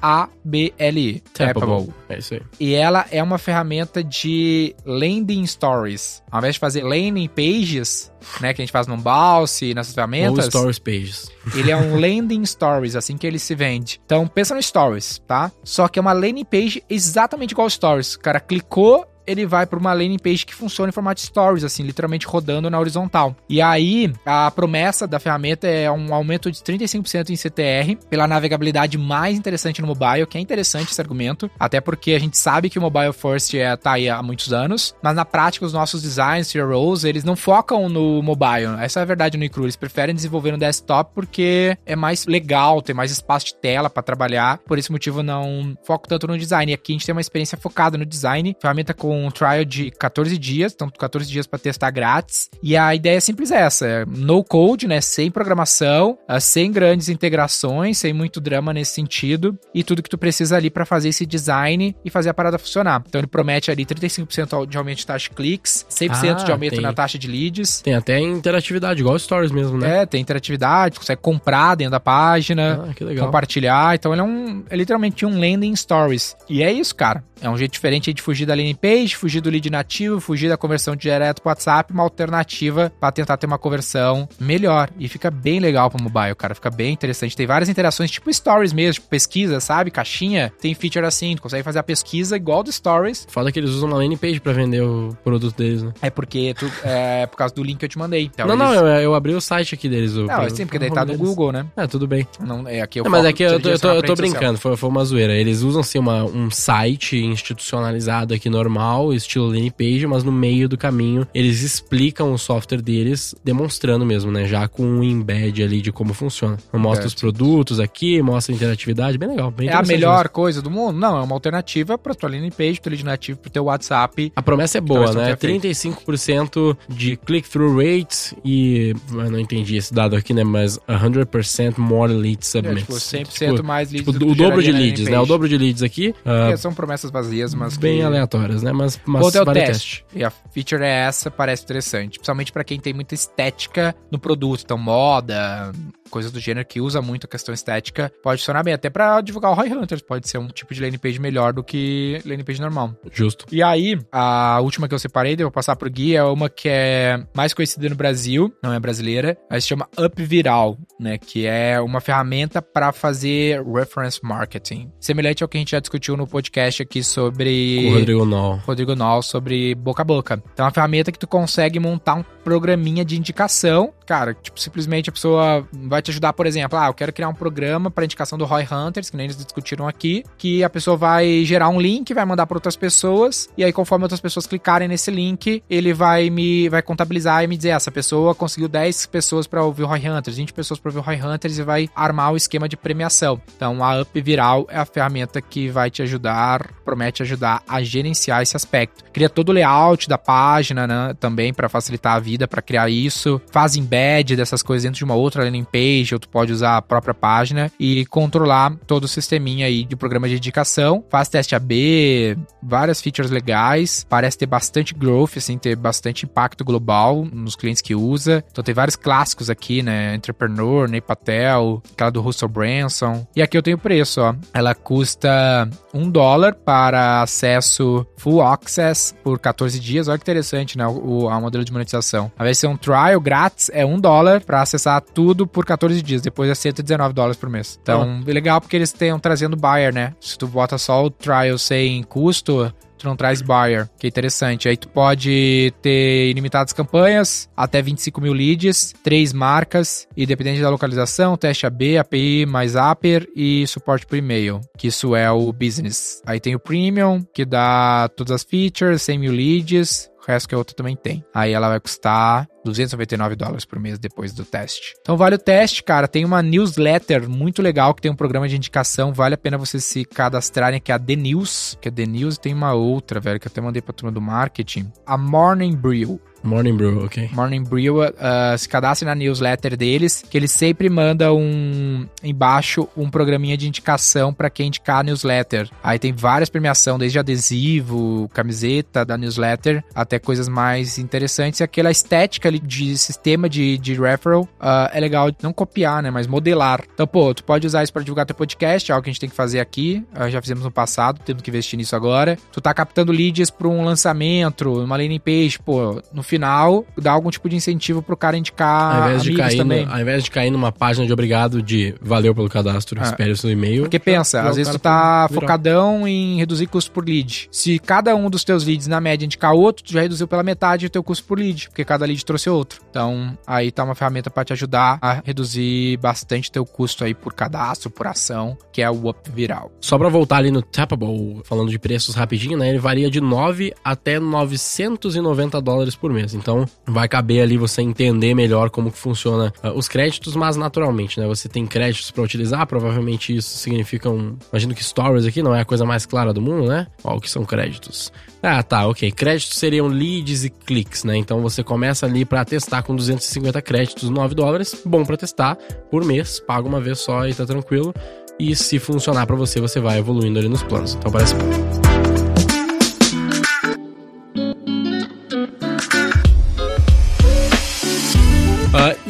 T-A-P-P-A-B-L-E. 0.00 1.20
tappable. 1.32 1.92
É 2.08 2.18
isso 2.18 2.34
aí. 2.34 2.42
E 2.60 2.74
ela 2.74 3.06
é 3.10 3.22
uma 3.22 3.38
ferramenta 3.38 4.02
de 4.04 4.74
landing 4.84 5.46
stories. 5.46 6.22
Ao 6.30 6.38
invés 6.40 6.54
de 6.54 6.60
fazer 6.60 6.82
landing 6.82 7.28
pages, 7.28 8.12
né, 8.40 8.52
que 8.52 8.60
a 8.60 8.64
gente 8.64 8.72
faz 8.72 8.86
no 8.86 8.96
Balse, 8.96 9.72
nessas 9.74 9.92
Ou 9.92 9.94
ferramentas, 9.96 10.46
stories 10.46 10.78
pages. 10.78 11.30
ele 11.54 11.70
é 11.70 11.76
um 11.76 11.96
landing 12.00 12.44
stories, 12.44 12.94
assim 12.96 13.16
que 13.16 13.26
ele 13.26 13.38
se 13.38 13.54
vende. 13.54 14.00
Então, 14.04 14.26
pensa 14.26 14.54
no 14.54 14.62
stories, 14.62 15.20
tá? 15.26 15.50
Só 15.64 15.88
que 15.88 15.98
é 15.98 16.02
uma 16.02 16.12
landing 16.12 16.44
page 16.44 16.82
exatamente 16.88 17.52
igual 17.52 17.64
ao 17.66 17.70
stories. 17.70 18.14
O 18.14 18.20
cara 18.20 18.40
clicou, 18.40 19.06
ele 19.28 19.46
vai 19.46 19.66
para 19.66 19.78
uma 19.78 19.92
landing 19.92 20.18
page 20.18 20.46
que 20.46 20.54
funciona 20.54 20.88
em 20.88 20.92
formato 20.92 21.20
stories, 21.20 21.62
assim, 21.62 21.82
literalmente 21.82 22.26
rodando 22.26 22.70
na 22.70 22.80
horizontal. 22.80 23.36
E 23.48 23.60
aí, 23.60 24.10
a 24.24 24.50
promessa 24.50 25.06
da 25.06 25.20
ferramenta 25.20 25.68
é 25.68 25.90
um 25.90 26.14
aumento 26.14 26.50
de 26.50 26.58
35% 26.58 27.30
em 27.30 27.36
CTR 27.36 27.96
pela 28.08 28.26
navegabilidade 28.26 28.96
mais 28.96 29.36
interessante 29.36 29.82
no 29.82 29.86
mobile, 29.86 30.26
que 30.26 30.38
é 30.38 30.40
interessante 30.40 30.90
esse 30.90 31.00
argumento, 31.00 31.50
até 31.60 31.80
porque 31.80 32.12
a 32.12 32.18
gente 32.18 32.38
sabe 32.38 32.70
que 32.70 32.78
o 32.78 32.82
mobile 32.82 33.12
first 33.12 33.52
é, 33.54 33.76
tá 33.76 33.92
aí 33.92 34.08
há 34.08 34.22
muitos 34.22 34.52
anos, 34.52 34.94
mas 35.02 35.14
na 35.14 35.24
prática 35.24 35.66
os 35.66 35.72
nossos 35.72 36.02
designs, 36.02 36.50
CROs, 36.50 37.04
eles 37.04 37.24
não 37.24 37.36
focam 37.36 37.88
no 37.88 38.22
mobile. 38.22 38.80
Essa 38.80 39.00
é 39.00 39.02
a 39.02 39.06
verdade 39.06 39.36
no 39.36 39.44
iCru, 39.44 39.64
eles 39.64 39.76
preferem 39.76 40.14
desenvolver 40.14 40.52
no 40.52 40.58
desktop 40.58 41.12
porque 41.14 41.76
é 41.84 41.94
mais 41.94 42.26
legal, 42.26 42.80
tem 42.80 42.94
mais 42.94 43.10
espaço 43.10 43.46
de 43.46 43.54
tela 43.56 43.90
para 43.90 44.02
trabalhar, 44.02 44.58
por 44.66 44.78
esse 44.78 44.90
motivo 44.90 45.22
não 45.22 45.76
foco 45.84 46.08
tanto 46.08 46.26
no 46.26 46.38
design. 46.38 46.72
E 46.72 46.74
aqui 46.74 46.92
a 46.92 46.94
gente 46.94 47.06
tem 47.06 47.14
uma 47.14 47.20
experiência 47.20 47.58
focada 47.58 47.98
no 47.98 48.06
design, 48.06 48.56
ferramenta 48.60 48.94
com 48.94 49.17
um 49.26 49.30
trial 49.30 49.64
de 49.64 49.90
14 49.90 50.36
dias, 50.38 50.72
então 50.74 50.88
14 50.90 51.28
dias 51.30 51.46
para 51.46 51.58
testar 51.58 51.90
grátis. 51.90 52.48
E 52.62 52.76
a 52.76 52.94
ideia 52.94 53.16
é 53.16 53.20
simples 53.20 53.50
essa, 53.50 53.86
é 53.86 54.04
no 54.06 54.42
code, 54.44 54.86
né, 54.86 55.00
sem 55.00 55.30
programação, 55.30 56.18
ah, 56.26 56.40
sem 56.40 56.70
grandes 56.72 57.08
integrações, 57.08 57.98
sem 57.98 58.12
muito 58.12 58.40
drama 58.40 58.72
nesse 58.72 58.92
sentido, 58.92 59.58
e 59.74 59.82
tudo 59.84 60.02
que 60.02 60.08
tu 60.10 60.18
precisa 60.18 60.56
ali 60.56 60.70
para 60.70 60.84
fazer 60.84 61.08
esse 61.10 61.24
design 61.26 61.94
e 62.04 62.10
fazer 62.10 62.28
a 62.30 62.34
parada 62.34 62.58
funcionar. 62.58 63.02
Então 63.08 63.20
ele 63.20 63.26
promete 63.28 63.70
ali 63.70 63.84
35% 63.84 64.66
de 64.66 64.76
aumento 64.76 64.98
de 64.98 65.06
taxa 65.06 65.28
de 65.28 65.34
cliques, 65.34 65.86
100% 65.88 66.40
Ah, 66.40 66.44
de 66.44 66.52
aumento 66.52 66.72
tem. 66.74 66.80
na 66.80 66.92
taxa 66.92 67.18
de 67.18 67.26
leads. 67.28 67.80
Tem 67.80 67.94
até 67.94 68.18
interatividade, 68.20 69.00
igual 69.00 69.18
stories 69.18 69.50
mesmo, 69.50 69.78
né? 69.78 70.02
É, 70.02 70.06
tem 70.06 70.20
interatividade, 70.20 70.98
consegue 70.98 71.20
comprar 71.20 71.74
dentro 71.74 71.92
da 71.92 72.00
página, 72.00 72.84
Ah, 72.88 73.14
compartilhar. 73.20 73.94
Então 73.94 74.12
ele 74.12 74.20
é 74.20 74.24
um. 74.24 74.64
É 74.70 74.76
literalmente 74.76 75.24
um 75.26 75.38
landing 75.38 75.74
stories. 75.76 76.36
E 76.48 76.62
é 76.62 76.72
isso, 76.72 76.94
cara. 76.94 77.22
É 77.40 77.48
um 77.48 77.56
jeito 77.56 77.72
diferente 77.72 78.12
de 78.12 78.20
fugir 78.20 78.46
da 78.46 78.54
landing 78.54 78.74
page, 78.74 79.07
fugir 79.16 79.40
do 79.40 79.50
lead 79.50 79.68
nativo, 79.70 80.20
fugir 80.20 80.48
da 80.48 80.56
conversão 80.56 80.94
direto 80.96 81.40
pro 81.42 81.50
WhatsApp, 81.50 81.92
uma 81.92 82.02
alternativa 82.02 82.92
para 83.00 83.12
tentar 83.12 83.36
ter 83.36 83.46
uma 83.46 83.58
conversão 83.58 84.28
melhor. 84.40 84.90
E 84.98 85.08
fica 85.08 85.30
bem 85.30 85.60
legal 85.60 85.90
pro 85.90 86.02
mobile, 86.02 86.34
cara. 86.34 86.54
Fica 86.54 86.70
bem 86.70 86.92
interessante. 86.92 87.36
Tem 87.36 87.46
várias 87.46 87.68
interações, 87.68 88.10
tipo 88.10 88.32
stories 88.32 88.72
mesmo, 88.72 88.94
tipo 88.94 89.08
pesquisa, 89.08 89.60
sabe? 89.60 89.90
Caixinha. 89.90 90.52
Tem 90.60 90.74
feature 90.74 91.04
assim, 91.06 91.34
tu 91.36 91.42
consegue 91.42 91.62
fazer 91.62 91.78
a 91.78 91.82
pesquisa 91.82 92.36
igual 92.36 92.62
do 92.62 92.70
stories. 92.72 93.26
Foda 93.30 93.50
que 93.52 93.58
eles 93.58 93.70
usam 93.70 93.88
uma 93.88 93.96
landing 93.98 94.16
page 94.16 94.40
pra 94.40 94.52
vender 94.52 94.82
o 94.82 95.16
produto 95.24 95.56
deles, 95.56 95.82
né? 95.82 95.92
É 96.02 96.10
porque 96.10 96.54
tu, 96.58 96.70
é 96.84 97.26
por 97.26 97.36
causa 97.36 97.54
do 97.54 97.62
link 97.62 97.78
que 97.78 97.84
eu 97.84 97.88
te 97.88 97.98
mandei. 97.98 98.24
Então, 98.32 98.46
não, 98.46 98.56
não, 98.56 98.66
eles- 98.72 98.80
eu, 98.80 98.86
eu 98.88 99.14
abri 99.14 99.34
o 99.34 99.40
site 99.40 99.74
aqui 99.74 99.88
deles. 99.88 100.14
O, 100.16 100.24
Não, 100.24 100.48
sim, 100.50 100.64
porque 100.66 100.78
daí 100.78 100.90
tá 100.90 101.00
no 101.00 101.12
deles. 101.12 101.20
Google, 101.20 101.52
né? 101.52 101.66
É, 101.76 101.86
tudo 101.86 102.06
bem. 102.06 102.26
Não, 102.40 102.66
é 102.68 102.80
aqui 102.80 103.00
eu 103.00 103.04
Não, 103.04 103.10
mas 103.10 103.20
foco 103.20 103.30
é 103.30 103.32
que 103.32 103.42
eu 103.42 103.60
tô, 103.60 103.68
eu 103.70 103.78
tô, 103.78 103.88
eu 103.88 104.02
tô 104.02 104.08
social. 104.16 104.16
brincando, 104.30 104.58
foi, 104.58 104.76
foi 104.76 104.88
uma 104.88 105.04
zoeira. 105.04 105.34
Eles 105.34 105.62
usam, 105.62 105.80
assim, 105.80 105.98
uma, 105.98 106.24
um 106.24 106.50
site 106.50 107.16
institucionalizado 107.16 108.34
aqui 108.34 108.48
normal, 108.48 108.97
estilo 109.12 109.46
landing 109.46 109.70
page, 109.70 110.06
mas 110.06 110.22
no 110.24 110.32
meio 110.32 110.68
do 110.68 110.76
caminho 110.76 111.26
eles 111.34 111.62
explicam 111.62 112.32
o 112.32 112.38
software 112.38 112.80
deles, 112.82 113.34
demonstrando 113.44 114.04
mesmo, 114.04 114.30
né? 114.30 114.46
Já 114.46 114.66
com 114.68 114.82
um 114.84 115.02
embed 115.02 115.62
ali 115.62 115.80
de 115.80 115.90
como 115.92 116.12
funciona. 116.14 116.56
Mostra 116.72 117.06
os 117.06 117.14
produtos 117.14 117.80
aqui, 117.80 118.20
mostra 118.22 118.52
a 118.52 118.56
interatividade, 118.56 119.18
bem 119.18 119.28
legal. 119.28 119.50
Bem 119.50 119.68
É 119.68 119.72
a 119.74 119.82
melhor 119.82 120.28
coisa 120.28 120.60
do 120.62 120.70
mundo? 120.70 120.98
Não, 120.98 121.16
é 121.16 121.20
uma 121.22 121.34
alternativa 121.34 121.96
pra 121.98 122.14
tua 122.14 122.28
landing 122.30 122.50
page, 122.50 122.80
teu 122.80 122.90
lead 122.90 123.04
nativo, 123.04 123.38
pro 123.38 123.50
teu 123.50 123.64
WhatsApp. 123.64 124.32
A 124.34 124.42
promessa 124.42 124.78
é 124.78 124.80
boa, 124.80 125.12
né? 125.12 125.28
eles 125.40 125.42
não 125.42 125.60
35% 125.92 126.76
de 126.88 127.16
click-through 127.16 127.76
rate 127.78 128.36
e. 128.44 128.94
Eu 129.12 129.30
não 129.30 129.38
entendi 129.38 129.76
esse 129.76 129.92
dado 129.92 130.16
aqui, 130.16 130.32
né? 130.34 130.44
Mas 130.44 130.78
100% 130.88 131.78
more 131.78 132.12
lead 132.12 132.38
É, 132.40 132.44
submits. 132.44 132.80
tipo, 132.82 132.94
100% 132.94 133.28
Tipo, 133.56 133.64
mais 133.66 133.90
leads 133.90 134.06
tipo, 134.06 134.18
do 134.18 134.28
o 134.32 134.34
dobro 134.34 134.62
de 134.62 134.72
leads, 134.72 135.08
né? 135.08 135.18
O 135.18 135.26
dobro 135.26 135.48
de 135.48 135.56
leads 135.56 135.82
aqui. 135.82 136.14
ah, 136.24 136.50
É, 136.50 136.56
são 136.56 136.72
promessas 136.72 137.10
vazias, 137.10 137.54
mas 137.54 137.76
bem 137.76 137.98
que... 137.98 138.04
aleatórias, 138.04 138.62
né? 138.62 138.72
Mas, 138.72 138.87
mas 139.04 139.24
Outro 139.24 139.40
é 139.40 139.42
o 139.42 139.44
vale 139.44 139.60
teste. 139.60 140.04
E 140.14 140.24
a 140.24 140.30
feature 140.30 140.82
é 140.82 141.06
essa, 141.06 141.30
parece 141.30 141.64
interessante. 141.64 142.18
Principalmente 142.18 142.52
pra 142.52 142.64
quem 142.64 142.78
tem 142.78 142.92
muita 142.92 143.14
estética 143.14 143.94
no 144.10 144.18
produto. 144.18 144.62
Então, 144.64 144.78
moda, 144.78 145.72
coisas 146.08 146.32
do 146.32 146.40
gênero 146.40 146.66
que 146.66 146.80
usa 146.80 147.00
muito 147.00 147.26
a 147.26 147.28
questão 147.28 147.54
estética, 147.54 148.12
pode 148.22 148.40
funcionar 148.40 148.62
bem. 148.62 148.74
Até 148.74 148.90
pra 148.90 149.20
divulgar 149.20 149.52
o 149.52 149.54
Roy 149.54 149.72
Hunters, 149.72 150.02
pode 150.02 150.28
ser 150.28 150.38
um 150.38 150.48
tipo 150.48 150.74
de 150.74 150.80
landing 150.80 150.98
page 150.98 151.20
melhor 151.20 151.52
do 151.52 151.62
que 151.62 152.20
landing 152.24 152.44
page 152.44 152.60
normal. 152.60 152.94
Justo. 153.12 153.46
E 153.50 153.62
aí, 153.62 153.98
a 154.12 154.60
última 154.60 154.88
que 154.88 154.94
eu 154.94 154.98
separei, 154.98 155.34
eu 155.34 155.46
vou 155.46 155.50
passar 155.50 155.76
pro 155.76 155.90
Gui, 155.90 156.16
é 156.16 156.24
uma 156.24 156.48
que 156.48 156.68
é 156.68 157.22
mais 157.34 157.54
conhecida 157.54 157.88
no 157.88 157.94
Brasil, 157.94 158.52
não 158.62 158.72
é 158.72 158.80
brasileira, 158.80 159.36
mas 159.50 159.64
se 159.64 159.68
chama 159.68 159.88
UpViral, 159.98 160.78
né? 160.98 161.18
Que 161.18 161.46
é 161.46 161.80
uma 161.80 162.00
ferramenta 162.00 162.60
para 162.60 162.92
fazer 162.92 163.62
reference 163.64 164.20
marketing. 164.22 164.90
Semelhante 165.00 165.42
ao 165.42 165.48
que 165.48 165.56
a 165.56 165.60
gente 165.60 165.72
já 165.72 165.80
discutiu 165.80 166.16
no 166.16 166.26
podcast 166.26 166.82
aqui 166.82 167.02
sobre. 167.02 167.82
Com 167.82 167.90
o 167.90 167.94
Rodrigo 167.98 168.24
Nol. 168.24 168.60
Rodrigo 168.66 168.94
Noll 168.94 169.22
sobre 169.22 169.74
boca 169.74 170.02
a 170.02 170.04
boca. 170.04 170.42
Então, 170.52 170.64
é 170.64 170.66
uma 170.66 170.74
ferramenta 170.74 171.12
que 171.12 171.18
tu 171.18 171.26
consegue 171.26 171.78
montar 171.78 172.14
um 172.14 172.24
programinha 172.44 173.04
de 173.04 173.16
indicação. 173.16 173.92
Cara, 174.06 174.34
tipo, 174.34 174.58
simplesmente 174.58 175.10
a 175.10 175.12
pessoa 175.12 175.66
vai 175.72 175.97
te 176.02 176.10
ajudar, 176.10 176.32
por 176.32 176.46
exemplo, 176.46 176.78
ah, 176.78 176.86
eu 176.86 176.94
quero 176.94 177.12
criar 177.12 177.28
um 177.28 177.34
programa 177.34 177.90
para 177.90 178.04
indicação 178.04 178.38
do 178.38 178.44
Roy 178.44 178.66
Hunters, 178.70 179.10
que 179.10 179.16
nem 179.16 179.26
eles 179.26 179.36
discutiram 179.36 179.86
aqui, 179.86 180.24
que 180.36 180.62
a 180.64 180.70
pessoa 180.70 180.96
vai 180.96 181.44
gerar 181.44 181.68
um 181.68 181.80
link, 181.80 182.12
vai 182.14 182.24
mandar 182.24 182.46
para 182.46 182.56
outras 182.56 182.76
pessoas, 182.76 183.48
e 183.56 183.64
aí 183.64 183.72
conforme 183.72 184.04
outras 184.04 184.20
pessoas 184.20 184.46
clicarem 184.46 184.88
nesse 184.88 185.10
link, 185.10 185.62
ele 185.68 185.92
vai 185.92 186.30
me 186.30 186.68
vai 186.68 186.82
contabilizar 186.82 187.44
e 187.44 187.46
me 187.46 187.56
dizer, 187.56 187.70
essa 187.70 187.90
pessoa 187.90 188.34
conseguiu 188.34 188.68
10 188.68 189.06
pessoas 189.06 189.46
para 189.46 189.62
ouvir 189.62 189.82
o 189.82 189.86
Roy 189.86 190.08
Hunters, 190.08 190.36
20 190.36 190.52
pessoas 190.52 190.80
para 190.80 190.90
ouvir 190.90 190.98
o 190.98 191.02
Roy 191.02 191.16
Hunters 191.20 191.58
e 191.58 191.62
vai 191.62 191.88
armar 191.94 192.32
o 192.32 192.36
esquema 192.36 192.68
de 192.68 192.76
premiação. 192.76 193.40
Então, 193.56 193.84
a 193.84 194.00
Up 194.02 194.20
Viral 194.20 194.66
é 194.68 194.78
a 194.78 194.84
ferramenta 194.84 195.40
que 195.40 195.68
vai 195.68 195.90
te 195.90 196.02
ajudar, 196.02 196.70
promete 196.84 197.22
ajudar 197.22 197.62
a 197.68 197.82
gerenciar 197.82 198.42
esse 198.42 198.56
aspecto. 198.56 199.04
Cria 199.12 199.28
todo 199.28 199.50
o 199.50 199.52
layout 199.52 200.08
da 200.08 200.18
página, 200.18 200.86
né, 200.86 201.14
também 201.18 201.52
para 201.52 201.68
facilitar 201.68 202.16
a 202.16 202.20
vida 202.20 202.46
para 202.46 202.62
criar 202.62 202.88
isso. 202.88 203.40
Faz 203.50 203.76
embed 203.76 204.36
dessas 204.36 204.62
coisas 204.62 204.84
dentro 204.84 204.98
de 204.98 205.04
uma 205.04 205.14
outra 205.14 205.44
landing 205.44 205.64
page, 205.64 205.78
ou 206.14 206.18
tu 206.18 206.28
pode 206.28 206.52
usar 206.52 206.76
a 206.76 206.82
própria 206.82 207.14
página 207.14 207.70
e 207.78 208.04
controlar 208.06 208.74
todo 208.86 209.04
o 209.04 209.08
sisteminha 209.08 209.66
aí 209.66 209.84
de 209.84 209.96
programa 209.96 210.28
de 210.28 210.36
indicação. 210.36 211.04
Faz 211.10 211.28
teste 211.28 211.54
AB, 211.54 212.36
várias 212.62 213.00
features 213.00 213.30
legais. 213.30 214.04
Parece 214.08 214.38
ter 214.38 214.46
bastante 214.46 214.94
growth, 214.94 215.36
assim, 215.36 215.56
ter 215.58 215.76
bastante 215.76 216.24
impacto 216.26 216.64
global 216.64 217.24
nos 217.32 217.56
clientes 217.56 217.82
que 217.82 217.94
usa. 217.94 218.44
Então 218.50 218.62
tem 218.64 218.74
vários 218.74 218.96
clássicos 218.96 219.50
aqui, 219.50 219.82
né? 219.82 220.14
Entrepreneur, 220.14 220.88
Ney 220.88 221.00
Patel, 221.00 221.82
aquela 221.92 222.10
do 222.10 222.20
Russell 222.20 222.48
Branson. 222.48 223.26
E 223.34 223.42
aqui 223.42 223.56
eu 223.56 223.62
tenho 223.62 223.76
o 223.76 223.80
preço, 223.80 224.20
ó. 224.20 224.34
Ela 224.52 224.74
custa 224.74 225.68
um 225.94 226.10
dólar 226.10 226.54
para 226.54 227.22
acesso 227.22 228.06
full 228.16 228.42
access 228.42 229.14
por 229.22 229.38
14 229.38 229.78
dias. 229.80 230.08
Olha 230.08 230.18
que 230.18 230.24
interessante, 230.24 230.76
né? 230.76 230.86
O, 230.86 231.24
o- 231.24 231.28
a 231.28 231.40
modelo 231.40 231.64
de 231.64 231.72
monetização. 231.72 232.30
Ao 232.36 232.44
invés 232.44 232.56
de 232.56 232.60
ser 232.62 232.66
um 232.66 232.76
trial 232.76 233.20
grátis, 233.20 233.70
é 233.72 233.84
um 233.84 233.98
dólar 233.98 234.40
para 234.42 234.60
acessar 234.62 235.00
tudo 235.00 235.46
por 235.46 235.64
14 235.64 235.77
dias. 236.02 236.22
Depois 236.22 236.50
é 236.50 236.54
119 236.54 237.14
dólares 237.14 237.36
por 237.36 237.48
mês. 237.48 237.78
Então, 237.82 238.22
é 238.26 238.32
legal 238.32 238.60
porque 238.60 238.76
eles 238.76 238.90
estão 238.92 239.18
trazendo 239.18 239.56
buyer, 239.56 239.92
né? 239.92 240.14
Se 240.20 240.36
tu 240.36 240.46
bota 240.46 240.78
só 240.78 241.04
o 241.04 241.10
trial 241.10 241.58
sem 241.58 242.02
custo, 242.02 242.72
tu 242.98 243.06
não 243.06 243.16
traz 243.16 243.40
buyer, 243.40 243.88
que 243.98 244.06
é 244.06 244.08
interessante. 244.08 244.68
Aí 244.68 244.76
tu 244.76 244.88
pode 244.88 245.72
ter 245.80 246.30
ilimitadas 246.30 246.72
campanhas, 246.72 247.48
até 247.56 247.80
25 247.80 248.20
mil 248.20 248.32
leads, 248.32 248.92
três 249.02 249.32
marcas, 249.32 250.06
e 250.16 250.26
dependente 250.26 250.60
da 250.60 250.68
localização, 250.68 251.36
teste 251.36 251.64
AB, 251.64 251.98
API 251.98 252.44
mais 252.44 252.76
Aper 252.76 253.26
e 253.34 253.66
suporte 253.66 254.06
por 254.06 254.18
e-mail, 254.18 254.60
que 254.76 254.88
isso 254.88 255.14
é 255.14 255.30
o 255.30 255.52
business. 255.52 256.20
Aí 256.26 256.40
tem 256.40 256.54
o 256.54 256.60
premium, 256.60 257.24
que 257.32 257.44
dá 257.44 258.10
todas 258.16 258.32
as 258.32 258.42
features, 258.42 259.02
100 259.02 259.18
mil 259.18 259.32
leads, 259.32 260.10
resto 260.28 260.48
que 260.48 260.54
a 260.54 260.58
outra 260.58 260.74
também 260.74 260.96
tem. 260.96 261.24
Aí 261.34 261.52
ela 261.52 261.68
vai 261.68 261.80
custar 261.80 262.46
299 262.64 263.36
dólares 263.36 263.64
por 263.64 263.78
mês 263.78 263.98
depois 263.98 264.32
do 264.32 264.44
teste. 264.44 264.94
Então 265.00 265.16
vale 265.16 265.36
o 265.36 265.38
teste, 265.38 265.82
cara. 265.82 266.06
Tem 266.06 266.24
uma 266.24 266.42
newsletter 266.42 267.28
muito 267.28 267.62
legal 267.62 267.94
que 267.94 268.02
tem 268.02 268.10
um 268.10 268.16
programa 268.16 268.48
de 268.48 268.56
indicação. 268.56 269.12
Vale 269.12 269.34
a 269.34 269.38
pena 269.38 269.56
vocês 269.56 269.84
se 269.84 270.04
cadastrarem, 270.04 270.80
que 270.80 270.92
é 270.92 270.94
a 270.94 270.98
The 270.98 271.16
News. 271.16 271.78
Que 271.80 271.88
é 271.88 271.90
The 271.90 272.06
News 272.06 272.38
tem 272.38 272.52
uma 272.52 272.74
outra, 272.74 273.20
velho, 273.20 273.40
que 273.40 273.46
eu 273.46 273.50
até 273.50 273.60
mandei 273.60 273.80
pra 273.80 273.92
turma 273.92 274.12
do 274.12 274.20
marketing. 274.20 274.92
A 275.06 275.16
Morning 275.16 275.74
Brew. 275.74 276.20
Morning 276.42 276.76
Brew, 276.76 277.04
ok. 277.04 277.30
Morning 277.32 277.62
Brew, 277.62 278.00
uh, 278.00 278.56
se 278.56 278.68
cadastre 278.68 279.06
na 279.06 279.14
newsletter 279.14 279.76
deles, 279.76 280.22
que 280.28 280.36
eles 280.36 280.50
sempre 280.50 280.88
mandam 280.88 281.36
um 281.36 282.06
embaixo 282.22 282.88
um 282.96 283.10
programinha 283.10 283.56
de 283.56 283.66
indicação 283.66 284.32
para 284.32 284.50
quem 284.50 284.68
indicar 284.68 284.98
a 284.98 285.02
newsletter. 285.02 285.68
Aí 285.82 285.98
tem 285.98 286.12
várias 286.12 286.48
premiações, 286.48 286.98
desde 286.98 287.18
adesivo, 287.18 288.28
camiseta 288.32 289.04
da 289.04 289.16
newsletter, 289.16 289.84
até 289.94 290.18
coisas 290.18 290.48
mais 290.48 290.98
interessantes. 290.98 291.60
E 291.60 291.62
aquela 291.62 291.90
estética 291.90 292.48
ali 292.48 292.58
de 292.58 292.96
sistema 292.96 293.48
de, 293.48 293.78
de 293.78 293.94
referral 293.94 294.42
uh, 294.42 294.90
é 294.92 295.00
legal 295.00 295.30
não 295.42 295.52
copiar, 295.52 296.02
né, 296.02 296.10
mas 296.10 296.26
modelar. 296.26 296.82
Então, 296.94 297.06
pô, 297.06 297.32
tu 297.34 297.44
pode 297.44 297.66
usar 297.66 297.82
isso 297.82 297.92
para 297.92 298.02
divulgar 298.02 298.26
teu 298.26 298.36
podcast, 298.36 298.90
é 298.90 298.94
algo 298.94 299.04
que 299.04 299.10
a 299.10 299.12
gente 299.12 299.20
tem 299.20 299.28
que 299.28 299.36
fazer 299.36 299.60
aqui. 299.60 300.04
Uh, 300.14 300.30
já 300.30 300.40
fizemos 300.40 300.64
no 300.64 300.70
passado, 300.70 301.20
temos 301.24 301.42
que 301.42 301.50
investir 301.50 301.76
nisso 301.76 301.96
agora. 301.96 302.38
Tu 302.52 302.60
tá 302.60 302.72
captando 302.72 303.12
leads 303.12 303.50
para 303.50 303.68
um 303.68 303.84
lançamento, 303.84 304.82
uma 304.84 304.96
landing 304.96 305.20
page, 305.20 305.58
pô, 305.58 306.02
no 306.12 306.22
final 306.28 306.84
dá 306.96 307.10
algum 307.12 307.30
tipo 307.30 307.48
de 307.48 307.56
incentivo 307.56 308.02
pro 308.02 308.16
cara 308.16 308.36
indicar 308.36 308.94
ao, 308.96 309.08
invés 309.08 309.22
de 309.22 309.28
amigos 309.30 309.46
cair 309.46 309.56
também. 309.58 309.86
no- 309.86 309.92
ao 309.92 310.00
invés 310.00 310.24
de 310.24 310.30
cair 310.30 310.50
numa 310.50 310.70
página 310.70 311.06
de 311.06 311.12
obrigado 311.12 311.62
de 311.62 311.94
valeu 312.00 312.34
pelo 312.34 312.48
cadastro, 312.48 313.00
É. 313.00 313.04
espere 313.04 313.30
o 313.32 313.36
seu 313.36 313.50
e-mail. 313.50 313.82
Porque 313.82 313.98
pensa, 313.98 314.42
às 314.42 314.52
o 314.52 314.54
vezes 314.56 314.72
tu 314.72 314.78
tá 314.78 315.28
focadão 315.32 316.06
em 316.06 316.36
reduzir 316.38 316.66
custo 316.66 316.90
por 316.92 317.04
lead. 317.04 317.48
Se 317.50 317.78
cada 317.78 318.14
um 318.14 318.28
dos 318.28 318.44
teus 318.44 318.64
leads, 318.64 318.86
na 318.86 319.00
média, 319.00 319.24
indicar 319.24 319.52
outro, 319.54 319.82
tu 319.84 319.92
já 319.92 320.00
reduziu 320.02 320.28
pela 320.28 320.42
metade 320.42 320.86
o 320.86 320.90
teu 320.90 321.02
custo 321.02 321.24
por 321.24 321.38
lead, 321.38 321.68
porque 321.70 321.84
cada 321.84 322.04
lead 322.04 322.24
trouxe 322.24 322.50
outro. 322.50 322.80
Então, 322.90 323.36
aí 323.46 323.70
tá 323.70 323.82
uma 323.84 323.94
ferramenta 323.94 324.30
pra 324.30 324.44
te 324.44 324.52
ajudar 324.52 324.98
a 325.00 325.22
reduzir 325.24 325.96
bastante 325.98 326.52
teu 326.52 326.64
custo 326.66 327.04
aí 327.04 327.14
por 327.14 327.32
cadastro, 327.32 327.90
por 327.90 328.06
ação, 328.06 328.56
que 328.72 328.82
é 328.82 328.90
o 328.90 329.08
Up 329.08 329.30
Viral. 329.30 329.72
Só 329.80 329.96
pra 329.96 330.08
voltar 330.08 330.36
ali 330.36 330.50
no 330.50 330.60
Tappable, 330.62 331.40
falando 331.44 331.70
de 331.70 331.78
preços 331.78 332.14
rapidinho, 332.14 332.58
né? 332.58 332.68
Ele 332.68 332.78
varia 332.78 333.10
de 333.10 333.20
9 333.20 333.72
até 333.84 334.18
990 334.18 335.60
dólares 335.60 335.94
por 335.96 336.12
mês. 336.12 336.17
Então, 336.34 336.66
vai 336.86 337.08
caber 337.08 337.42
ali 337.42 337.56
você 337.56 337.82
entender 337.82 338.34
melhor 338.34 338.70
como 338.70 338.90
que 338.90 338.98
funciona 338.98 339.52
ah, 339.62 339.72
os 339.72 339.88
créditos, 339.88 340.34
mas 340.34 340.56
naturalmente, 340.56 341.20
né? 341.20 341.26
Você 341.26 341.48
tem 341.48 341.66
créditos 341.66 342.10
pra 342.10 342.22
utilizar, 342.22 342.66
provavelmente 342.66 343.34
isso 343.34 343.56
significa 343.58 344.08
um... 344.10 344.36
Imagino 344.52 344.74
que 344.74 344.84
Stories 344.84 345.26
aqui 345.26 345.42
não 345.42 345.54
é 345.54 345.60
a 345.60 345.64
coisa 345.64 345.84
mais 345.84 346.06
clara 346.06 346.32
do 346.32 346.40
mundo, 346.40 346.68
né? 346.68 346.86
Ó, 347.04 347.16
o 347.16 347.20
que 347.20 347.30
são 347.30 347.44
créditos? 347.44 348.12
Ah, 348.42 348.62
tá, 348.62 348.86
ok. 348.86 349.10
Créditos 349.10 349.58
seriam 349.58 349.88
leads 349.88 350.44
e 350.44 350.50
cliques, 350.50 351.04
né? 351.04 351.16
Então 351.16 351.40
você 351.40 351.62
começa 351.62 352.06
ali 352.06 352.24
pra 352.24 352.44
testar 352.44 352.82
com 352.82 352.94
250 352.94 353.60
créditos, 353.62 354.08
9 354.08 354.34
dólares. 354.34 354.80
Bom 354.84 355.04
pra 355.04 355.16
testar 355.16 355.56
por 355.90 356.04
mês, 356.04 356.40
paga 356.40 356.68
uma 356.68 356.80
vez 356.80 356.98
só 357.00 357.26
e 357.26 357.34
tá 357.34 357.44
tranquilo. 357.44 357.92
E 358.38 358.54
se 358.54 358.78
funcionar 358.78 359.26
pra 359.26 359.34
você, 359.34 359.60
você 359.60 359.80
vai 359.80 359.98
evoluindo 359.98 360.38
ali 360.38 360.48
nos 360.48 360.62
planos. 360.62 360.94
Então 360.94 361.10
parece 361.10 361.34
bom. 361.34 361.87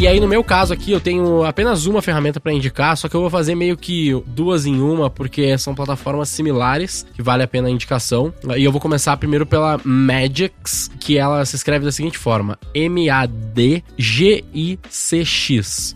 Aí, 0.08 0.20
no 0.20 0.28
meu 0.28 0.42
caso 0.42 0.72
aqui, 0.72 0.92
eu 0.92 1.00
tenho 1.00 1.44
apenas 1.44 1.84
uma 1.86 2.00
ferramenta 2.00 2.40
para 2.40 2.52
indicar, 2.52 2.96
só 2.96 3.08
que 3.08 3.14
eu 3.14 3.20
vou 3.20 3.30
fazer 3.30 3.54
meio 3.54 3.76
que 3.76 4.12
duas 4.26 4.64
em 4.64 4.80
uma, 4.80 5.10
porque 5.10 5.58
são 5.58 5.74
plataformas 5.74 6.30
similares, 6.30 7.04
que 7.14 7.22
vale 7.22 7.42
a 7.42 7.48
pena 7.48 7.68
a 7.68 7.70
indicação. 7.70 8.32
E 8.56 8.64
eu 8.64 8.72
vou 8.72 8.80
começar 8.80 9.14
primeiro 9.16 9.44
pela 9.44 9.78
Magix, 9.84 10.90
que 10.98 11.18
ela 11.18 11.44
se 11.44 11.56
escreve 11.56 11.84
da 11.84 11.92
seguinte 11.92 12.16
forma: 12.16 12.58
M-A-D-G-I-C-X. 12.74 13.88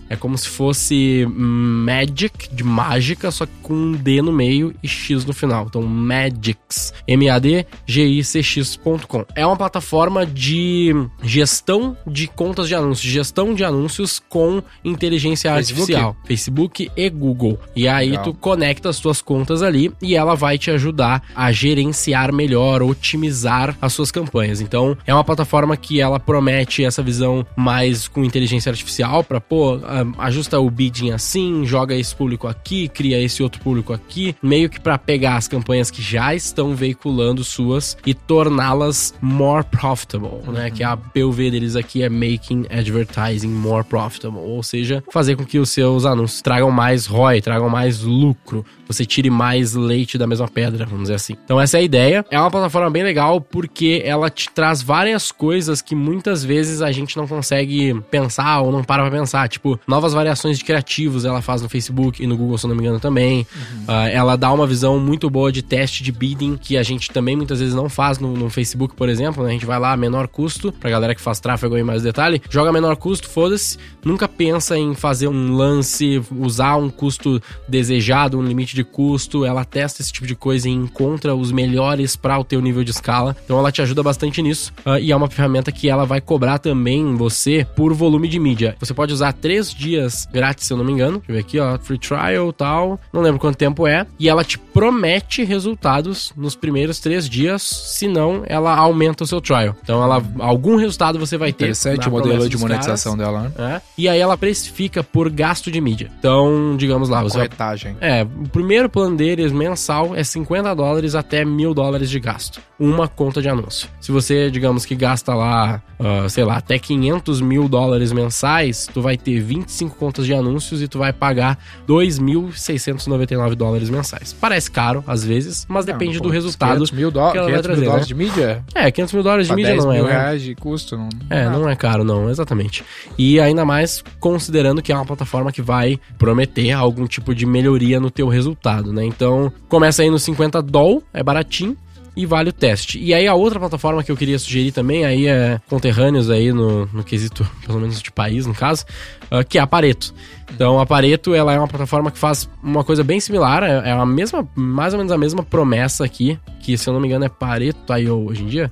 É 0.09 0.17
como 0.17 0.37
se 0.37 0.49
fosse 0.49 1.25
Magic, 1.29 2.53
de 2.55 2.65
mágica, 2.65 3.31
só 3.31 3.47
que 3.47 3.53
com 3.63 3.75
um 3.75 3.93
D 3.93 4.21
no 4.21 4.33
meio 4.33 4.75
e 4.83 4.89
X 4.89 5.25
no 5.25 5.33
final. 5.33 5.67
Então, 5.69 5.81
Magix. 5.83 6.93
M-A-D-G-I-C-X.com. 7.07 9.25
É 9.35 9.47
uma 9.47 9.57
plataforma 9.57 10.27
de 10.27 10.95
gestão 11.23 11.97
de 12.07 12.27
contas 12.27 12.69
de 12.69 12.75
anúncios, 12.75 13.11
gestão 13.11 13.55
de 13.55 13.65
anúncios 13.65 14.02
com 14.29 14.63
inteligência 14.85 15.53
Facebook? 15.55 15.81
artificial. 15.83 16.17
Facebook 16.25 16.91
e 16.97 17.11
Google. 17.11 17.59
E 17.75 17.89
aí 17.89 18.11
Legal. 18.11 18.25
tu 18.25 18.35
conecta 18.35 18.89
as 18.89 18.99
tuas 18.99 19.21
contas 19.21 19.63
ali 19.63 19.93
e 20.01 20.15
ela 20.15 20.35
vai 20.35 20.59
te 20.59 20.71
ajudar 20.71 21.23
a 21.35 21.53
gerenciar 21.53 22.33
melhor, 22.33 22.83
otimizar 22.83 23.77
as 23.81 23.93
suas 23.93 24.11
campanhas. 24.11 24.61
Então, 24.61 24.97
é 25.07 25.15
uma 25.15 25.25
plataforma 25.25 25.77
que 25.77 26.01
ela 26.01 26.19
promete 26.19 26.85
essa 26.85 27.03
visão 27.03 27.47
mais 27.57 28.09
com 28.09 28.25
inteligência 28.25 28.71
artificial 28.71 29.25
para 29.25 29.41
pô, 29.41 29.81
ah, 29.85 30.05
ajusta 30.27 30.59
o 30.59 30.71
bidding 30.71 31.11
assim, 31.11 31.65
joga 31.65 31.95
esse 31.95 32.15
público 32.15 32.47
aqui, 32.47 32.89
cria 32.89 33.21
esse 33.21 33.43
outro 33.43 33.61
público 33.61 33.93
aqui, 33.93 34.35
meio 34.43 34.69
que 34.69 34.81
para 34.81 34.99
pegar 34.99 35.37
as 35.37 35.49
campanhas 35.49 35.91
que 35.91 36.03
já 36.03 36.35
estão 36.35 36.75
veiculando 36.75 37.45
suas 37.45 37.97
e 38.07 38.15
torná-las 38.15 39.15
more 39.21 39.65
profitable, 39.65 40.51
né? 40.51 40.71
Que 40.71 40.83
a 40.83 40.97
POV 40.97 41.51
deles 41.51 41.77
aqui 41.77 42.03
é 42.03 42.09
making 42.09 42.67
advertising 42.71 43.49
more 43.49 43.85
profitable, 43.93 44.39
ou 44.39 44.63
seja, 44.63 45.05
fazer 45.13 45.37
com 45.37 45.45
que 45.45 45.59
os 45.59 45.69
seus 45.69 46.07
anúncios 46.07 46.41
tragam 46.41 46.71
mais 46.71 47.05
ROI, 47.05 47.43
tragam 47.43 47.69
mais 47.69 48.01
lucro, 48.01 48.65
você 48.87 49.05
tire 49.05 49.29
mais 49.29 49.75
leite 49.75 50.17
da 50.17 50.27
mesma 50.27 50.49
pedra, 50.49 50.87
vamos 50.87 51.03
dizer 51.03 51.17
assim. 51.17 51.35
Então 51.45 51.61
essa 51.61 51.77
é 51.77 51.81
a 51.81 51.83
ideia. 51.83 52.25
É 52.31 52.41
uma 52.41 52.51
plataforma 52.51 52.91
bem 52.91 53.03
legal 53.03 53.39
porque 53.39 54.01
ela 54.03 54.31
te 54.31 54.49
traz 54.49 54.81
várias 54.81 55.31
coisas 55.31 55.83
que 55.83 55.95
muitas 55.95 56.43
vezes 56.43 56.81
a 56.81 56.91
gente 56.91 57.19
não 57.19 57.27
consegue 57.27 58.01
pensar 58.11 58.61
ou 58.61 58.73
não 58.73 58.83
para 58.83 59.03
pra 59.03 59.11
pensar, 59.11 59.47
tipo, 59.47 59.79
novas 59.87 60.15
variações 60.15 60.59
de 60.59 60.65
criativos 60.65 61.27
ela 61.27 61.43
faz 61.43 61.61
no 61.61 61.69
Facebook 61.69 62.23
e 62.23 62.27
no 62.27 62.35
Google, 62.35 62.57
se 62.57 62.65
eu 62.65 62.69
não 62.69 62.77
me 62.77 62.83
engano, 62.83 62.99
também. 62.99 63.47
Ah, 63.87 64.09
ela 64.09 64.37
dá 64.37 64.51
uma 64.51 64.67
visão 64.67 64.99
muito 64.99 65.29
boa 65.29 65.53
de 65.53 65.61
teste 65.61 66.03
de 66.03 66.11
bidding 66.11 66.57
que 66.57 66.79
a 66.79 66.83
gente 66.83 67.11
também 67.11 67.37
muitas 67.37 67.61
vezes 67.61 67.75
não 67.75 67.91
faz 67.91 68.19
no, 68.19 68.33
no 68.35 68.49
Facebook, 68.49 68.97
por 68.97 69.11
exemplo, 69.11 69.43
né? 69.43 69.51
A 69.51 69.53
gente 69.53 69.67
vai 69.67 69.79
lá, 69.79 69.95
menor 69.99 70.29
custo, 70.29 70.73
pra 70.73 70.89
galera 70.89 71.15
que 71.15 71.21
faz 71.21 71.41
tráfego 71.41 71.75
aí 71.75 71.83
mais 71.83 72.03
detalhe, 72.03 72.41
joga 72.49 72.73
menor 72.73 72.97
custo, 72.97 73.29
foda-se, 73.29 73.79
nunca 74.05 74.29
pensa 74.29 74.77
em 74.77 74.95
fazer 74.95 75.29
um 75.29 75.55
lance, 75.55 76.23
usar 76.31 76.77
um 76.77 76.91
custo 76.91 77.41
desejado, 77.69 78.39
um 78.39 78.43
limite 78.43 78.75
de 78.75 78.85
custo, 78.85 79.45
ela 79.45 79.65
testa 79.65 80.03
esse 80.03 80.13
tipo 80.13 80.27
de 80.27 80.35
coisa 80.35 80.69
e 80.69 80.73
encontra 80.73 81.35
os 81.35 81.53
melhores 81.53 82.17
para 82.17 82.39
o 82.39 82.45
teu 82.45 82.61
nível 82.61 82.85
de 82.85 82.91
escala. 82.91 83.37
Então 83.45 83.59
ela 83.59 83.73
te 83.73 83.83
ajuda 83.83 84.03
bastante 84.03 84.43
nisso 84.43 84.73
ah, 84.85 84.99
e 84.99 85.13
é 85.13 85.17
uma 85.17 85.29
ferramenta 85.29 85.73
que 85.73 85.89
ela 85.89 86.05
vai 86.05 86.21
cobrar 86.21 86.59
também 86.59 87.15
você 87.17 87.67
por 87.77 87.93
volume 87.95 88.29
de 88.29 88.39
mídia. 88.39 88.77
Você 88.81 88.95
pode 88.95 89.13
usar 89.13 89.33
três 89.33 89.73
dias 89.73 90.27
grátis, 90.33 90.67
se 90.67 90.73
eu 90.73 90.77
não 90.77 90.85
me 90.85 90.93
engano. 90.93 91.19
Deixa 91.19 91.33
eu 91.33 91.35
ver 91.35 91.41
aqui, 91.41 91.59
ó, 91.59 91.79
free 91.79 91.99
trial 91.99 92.53
tal. 92.53 93.01
Não 93.13 93.21
lembro 93.21 93.41
quanto 93.41 93.57
tempo 93.57 93.87
é. 93.87 94.07
E 94.19 94.29
ela 94.29 94.45
te 94.45 94.59
promete 94.59 95.45
resultados 95.45 96.33
nos 96.37 96.55
primeiros 96.55 96.99
três 96.99 97.29
dias, 97.29 97.63
senão 97.63 98.43
ela 98.47 98.75
aumenta 98.75 99.25
o 99.25 99.27
seu 99.27 99.41
trial. 99.41 99.77
Então 99.83 100.03
ela 100.03 100.23
algum 100.39 100.77
resultado 100.77 101.19
você 101.19 101.37
vai 101.37 101.53
ter. 101.53 101.65
Interessante 101.65 102.09
o 102.09 102.11
modelo 102.11 102.35
promessa 102.35 102.49
de 102.49 102.59
monetização 102.59 103.17
dela, 103.17 103.43
né? 103.43 103.53
caras, 103.57 103.72
é. 103.77 103.83
E 103.97 104.09
aí 104.09 104.19
ela 104.21 104.37
precifica 104.37 105.03
por 105.03 105.29
gasto 105.31 105.71
de 105.71 105.81
mídia. 105.81 106.11
Então, 106.19 106.77
digamos 106.77 107.09
lá, 107.09 107.23
você 107.23 107.39
vai 107.39 107.47
Corretagem. 107.49 107.97
é, 108.01 108.23
o 108.23 108.49
primeiro 108.49 108.89
plano 108.89 109.17
deles 109.17 109.53
mensal 109.53 110.15
é 110.15 110.23
50 110.25 110.75
dólares 110.75 111.15
até 111.15 111.45
mil 111.45 111.75
dólares 111.75 112.09
de 112.11 112.19
gasto. 112.21 112.61
Uma 112.79 113.07
conta 113.07 113.41
de 113.41 113.49
anúncio. 113.49 113.89
Se 114.01 114.11
você, 114.11 114.51
digamos 114.51 114.85
que 114.85 114.97
gasta 114.97 115.33
lá, 115.35 115.81
ah, 116.01 116.29
sei 116.29 116.43
lá, 116.45 116.57
até 116.57 116.79
500 116.79 117.41
mil 117.41 117.69
dólares 117.69 118.11
mensais, 118.13 118.89
tu 118.93 119.01
vai 119.01 119.17
ter 119.17 119.39
25 119.41 119.97
contas 119.97 120.27
de 120.27 120.35
anúncios 120.35 120.83
e 120.83 120.89
tu 120.89 120.99
vai 120.99 121.13
pagar 121.13 121.59
2.699 121.87 123.55
dólares 123.55 123.89
mensais. 123.91 124.33
Parece 124.33 124.71
caro, 124.71 125.03
às 125.07 125.25
vezes, 125.25 125.67
mas 125.69 125.85
depende 125.85 126.15
Não, 126.15 126.23
do 126.23 126.29
pô, 126.29 126.35
resultado. 126.35 126.73
500 126.75 126.91
mil, 126.93 127.11
dó 127.11 127.31
que 127.31 127.39
ela 127.39 127.51
vai 127.51 127.63
500 127.63 127.67
mil 127.69 127.75
trazer, 127.77 127.85
dólares 127.87 128.03
né? 128.03 128.09
de 128.09 128.15
mídia? 128.15 128.65
É, 128.75 128.91
500 128.91 129.15
mil 129.15 129.23
dólares 129.23 129.47
de 129.47 129.49
Pra 129.53 129.57
mídia 129.57 129.73
10 129.73 129.85
não 129.85 129.93
é, 129.93 129.97
mil 129.97 130.05
né? 130.07 130.11
reais 130.13 130.43
de 130.43 130.55
custo? 130.55 130.97
Não, 130.97 131.09
É, 131.31 131.49
não 131.49 131.69
é 131.69 131.77
caro, 131.77 132.05
não, 132.05 132.29
exatamente. 132.31 132.85
E 133.19 133.39
ainda 133.41 133.62
mais 133.65 134.03
considerando 134.21 134.83
que 134.83 134.93
é 134.93 134.95
uma 134.95 135.07
plataforma 135.07 135.53
que 135.53 135.63
vai 135.63 135.99
prometer 136.19 136.73
algum 136.73 137.07
tipo 137.07 137.35
de 137.35 137.47
melhoria 137.47 138.01
no 138.01 138.11
teu 138.11 138.29
resultado, 138.29 138.93
né? 138.93 139.05
Então, 139.05 139.53
começa 139.69 140.03
aí 140.03 140.11
no 140.11 140.19
50 140.19 140.63
doll, 140.63 141.03
é 141.13 141.23
baratinho. 141.23 141.77
E 142.15 142.27
vale 142.27 142.51
o 142.51 142.53
teste. 142.53 142.99
E 142.99 143.15
aí 143.15 143.27
a 143.27 143.35
outra 143.35 143.59
plataforma 143.59 144.05
que 144.05 144.13
eu 144.13 144.17
queria 144.19 144.39
sugerir 144.39 144.71
também, 144.71 145.03
aí 145.07 145.27
é 145.27 145.59
conterrâneos 145.67 146.29
aí 146.29 146.53
no, 146.53 146.85
no 146.93 147.03
quesito, 147.03 147.49
pelo 147.67 147.81
menos 147.81 148.03
de 148.03 148.13
país, 148.13 148.45
no 148.45 148.55
caso, 148.55 148.85
ah, 149.31 149.43
que 149.43 149.57
é 149.57 149.63
a 149.63 149.67
Pareto. 149.67 150.13
Então 150.55 150.79
a 150.79 150.85
Pareto, 150.85 151.35
ela 151.35 151.55
é 151.55 151.59
uma 151.59 151.67
plataforma 151.67 152.11
que 152.11 152.19
faz 152.19 152.47
uma 152.63 152.85
coisa 152.85 153.03
bem 153.03 153.19
similar, 153.19 153.63
é, 153.63 153.89
é 153.89 153.93
a 153.93 154.05
mesma, 154.05 154.47
mais 154.55 154.93
ou 154.93 154.99
menos 154.99 155.11
a 155.11 155.17
mesma 155.17 155.43
promessa 155.43 156.05
aqui, 156.05 156.39
que 156.61 156.77
se 156.77 156.87
eu 156.87 156.93
não 156.93 157.01
me 157.01 157.09
engano 157.09 157.25
é 157.25 157.31
Pareto 157.31 157.91
IO 157.97 158.29
hoje 158.29 158.43
em 158.43 158.47
dia. 158.47 158.71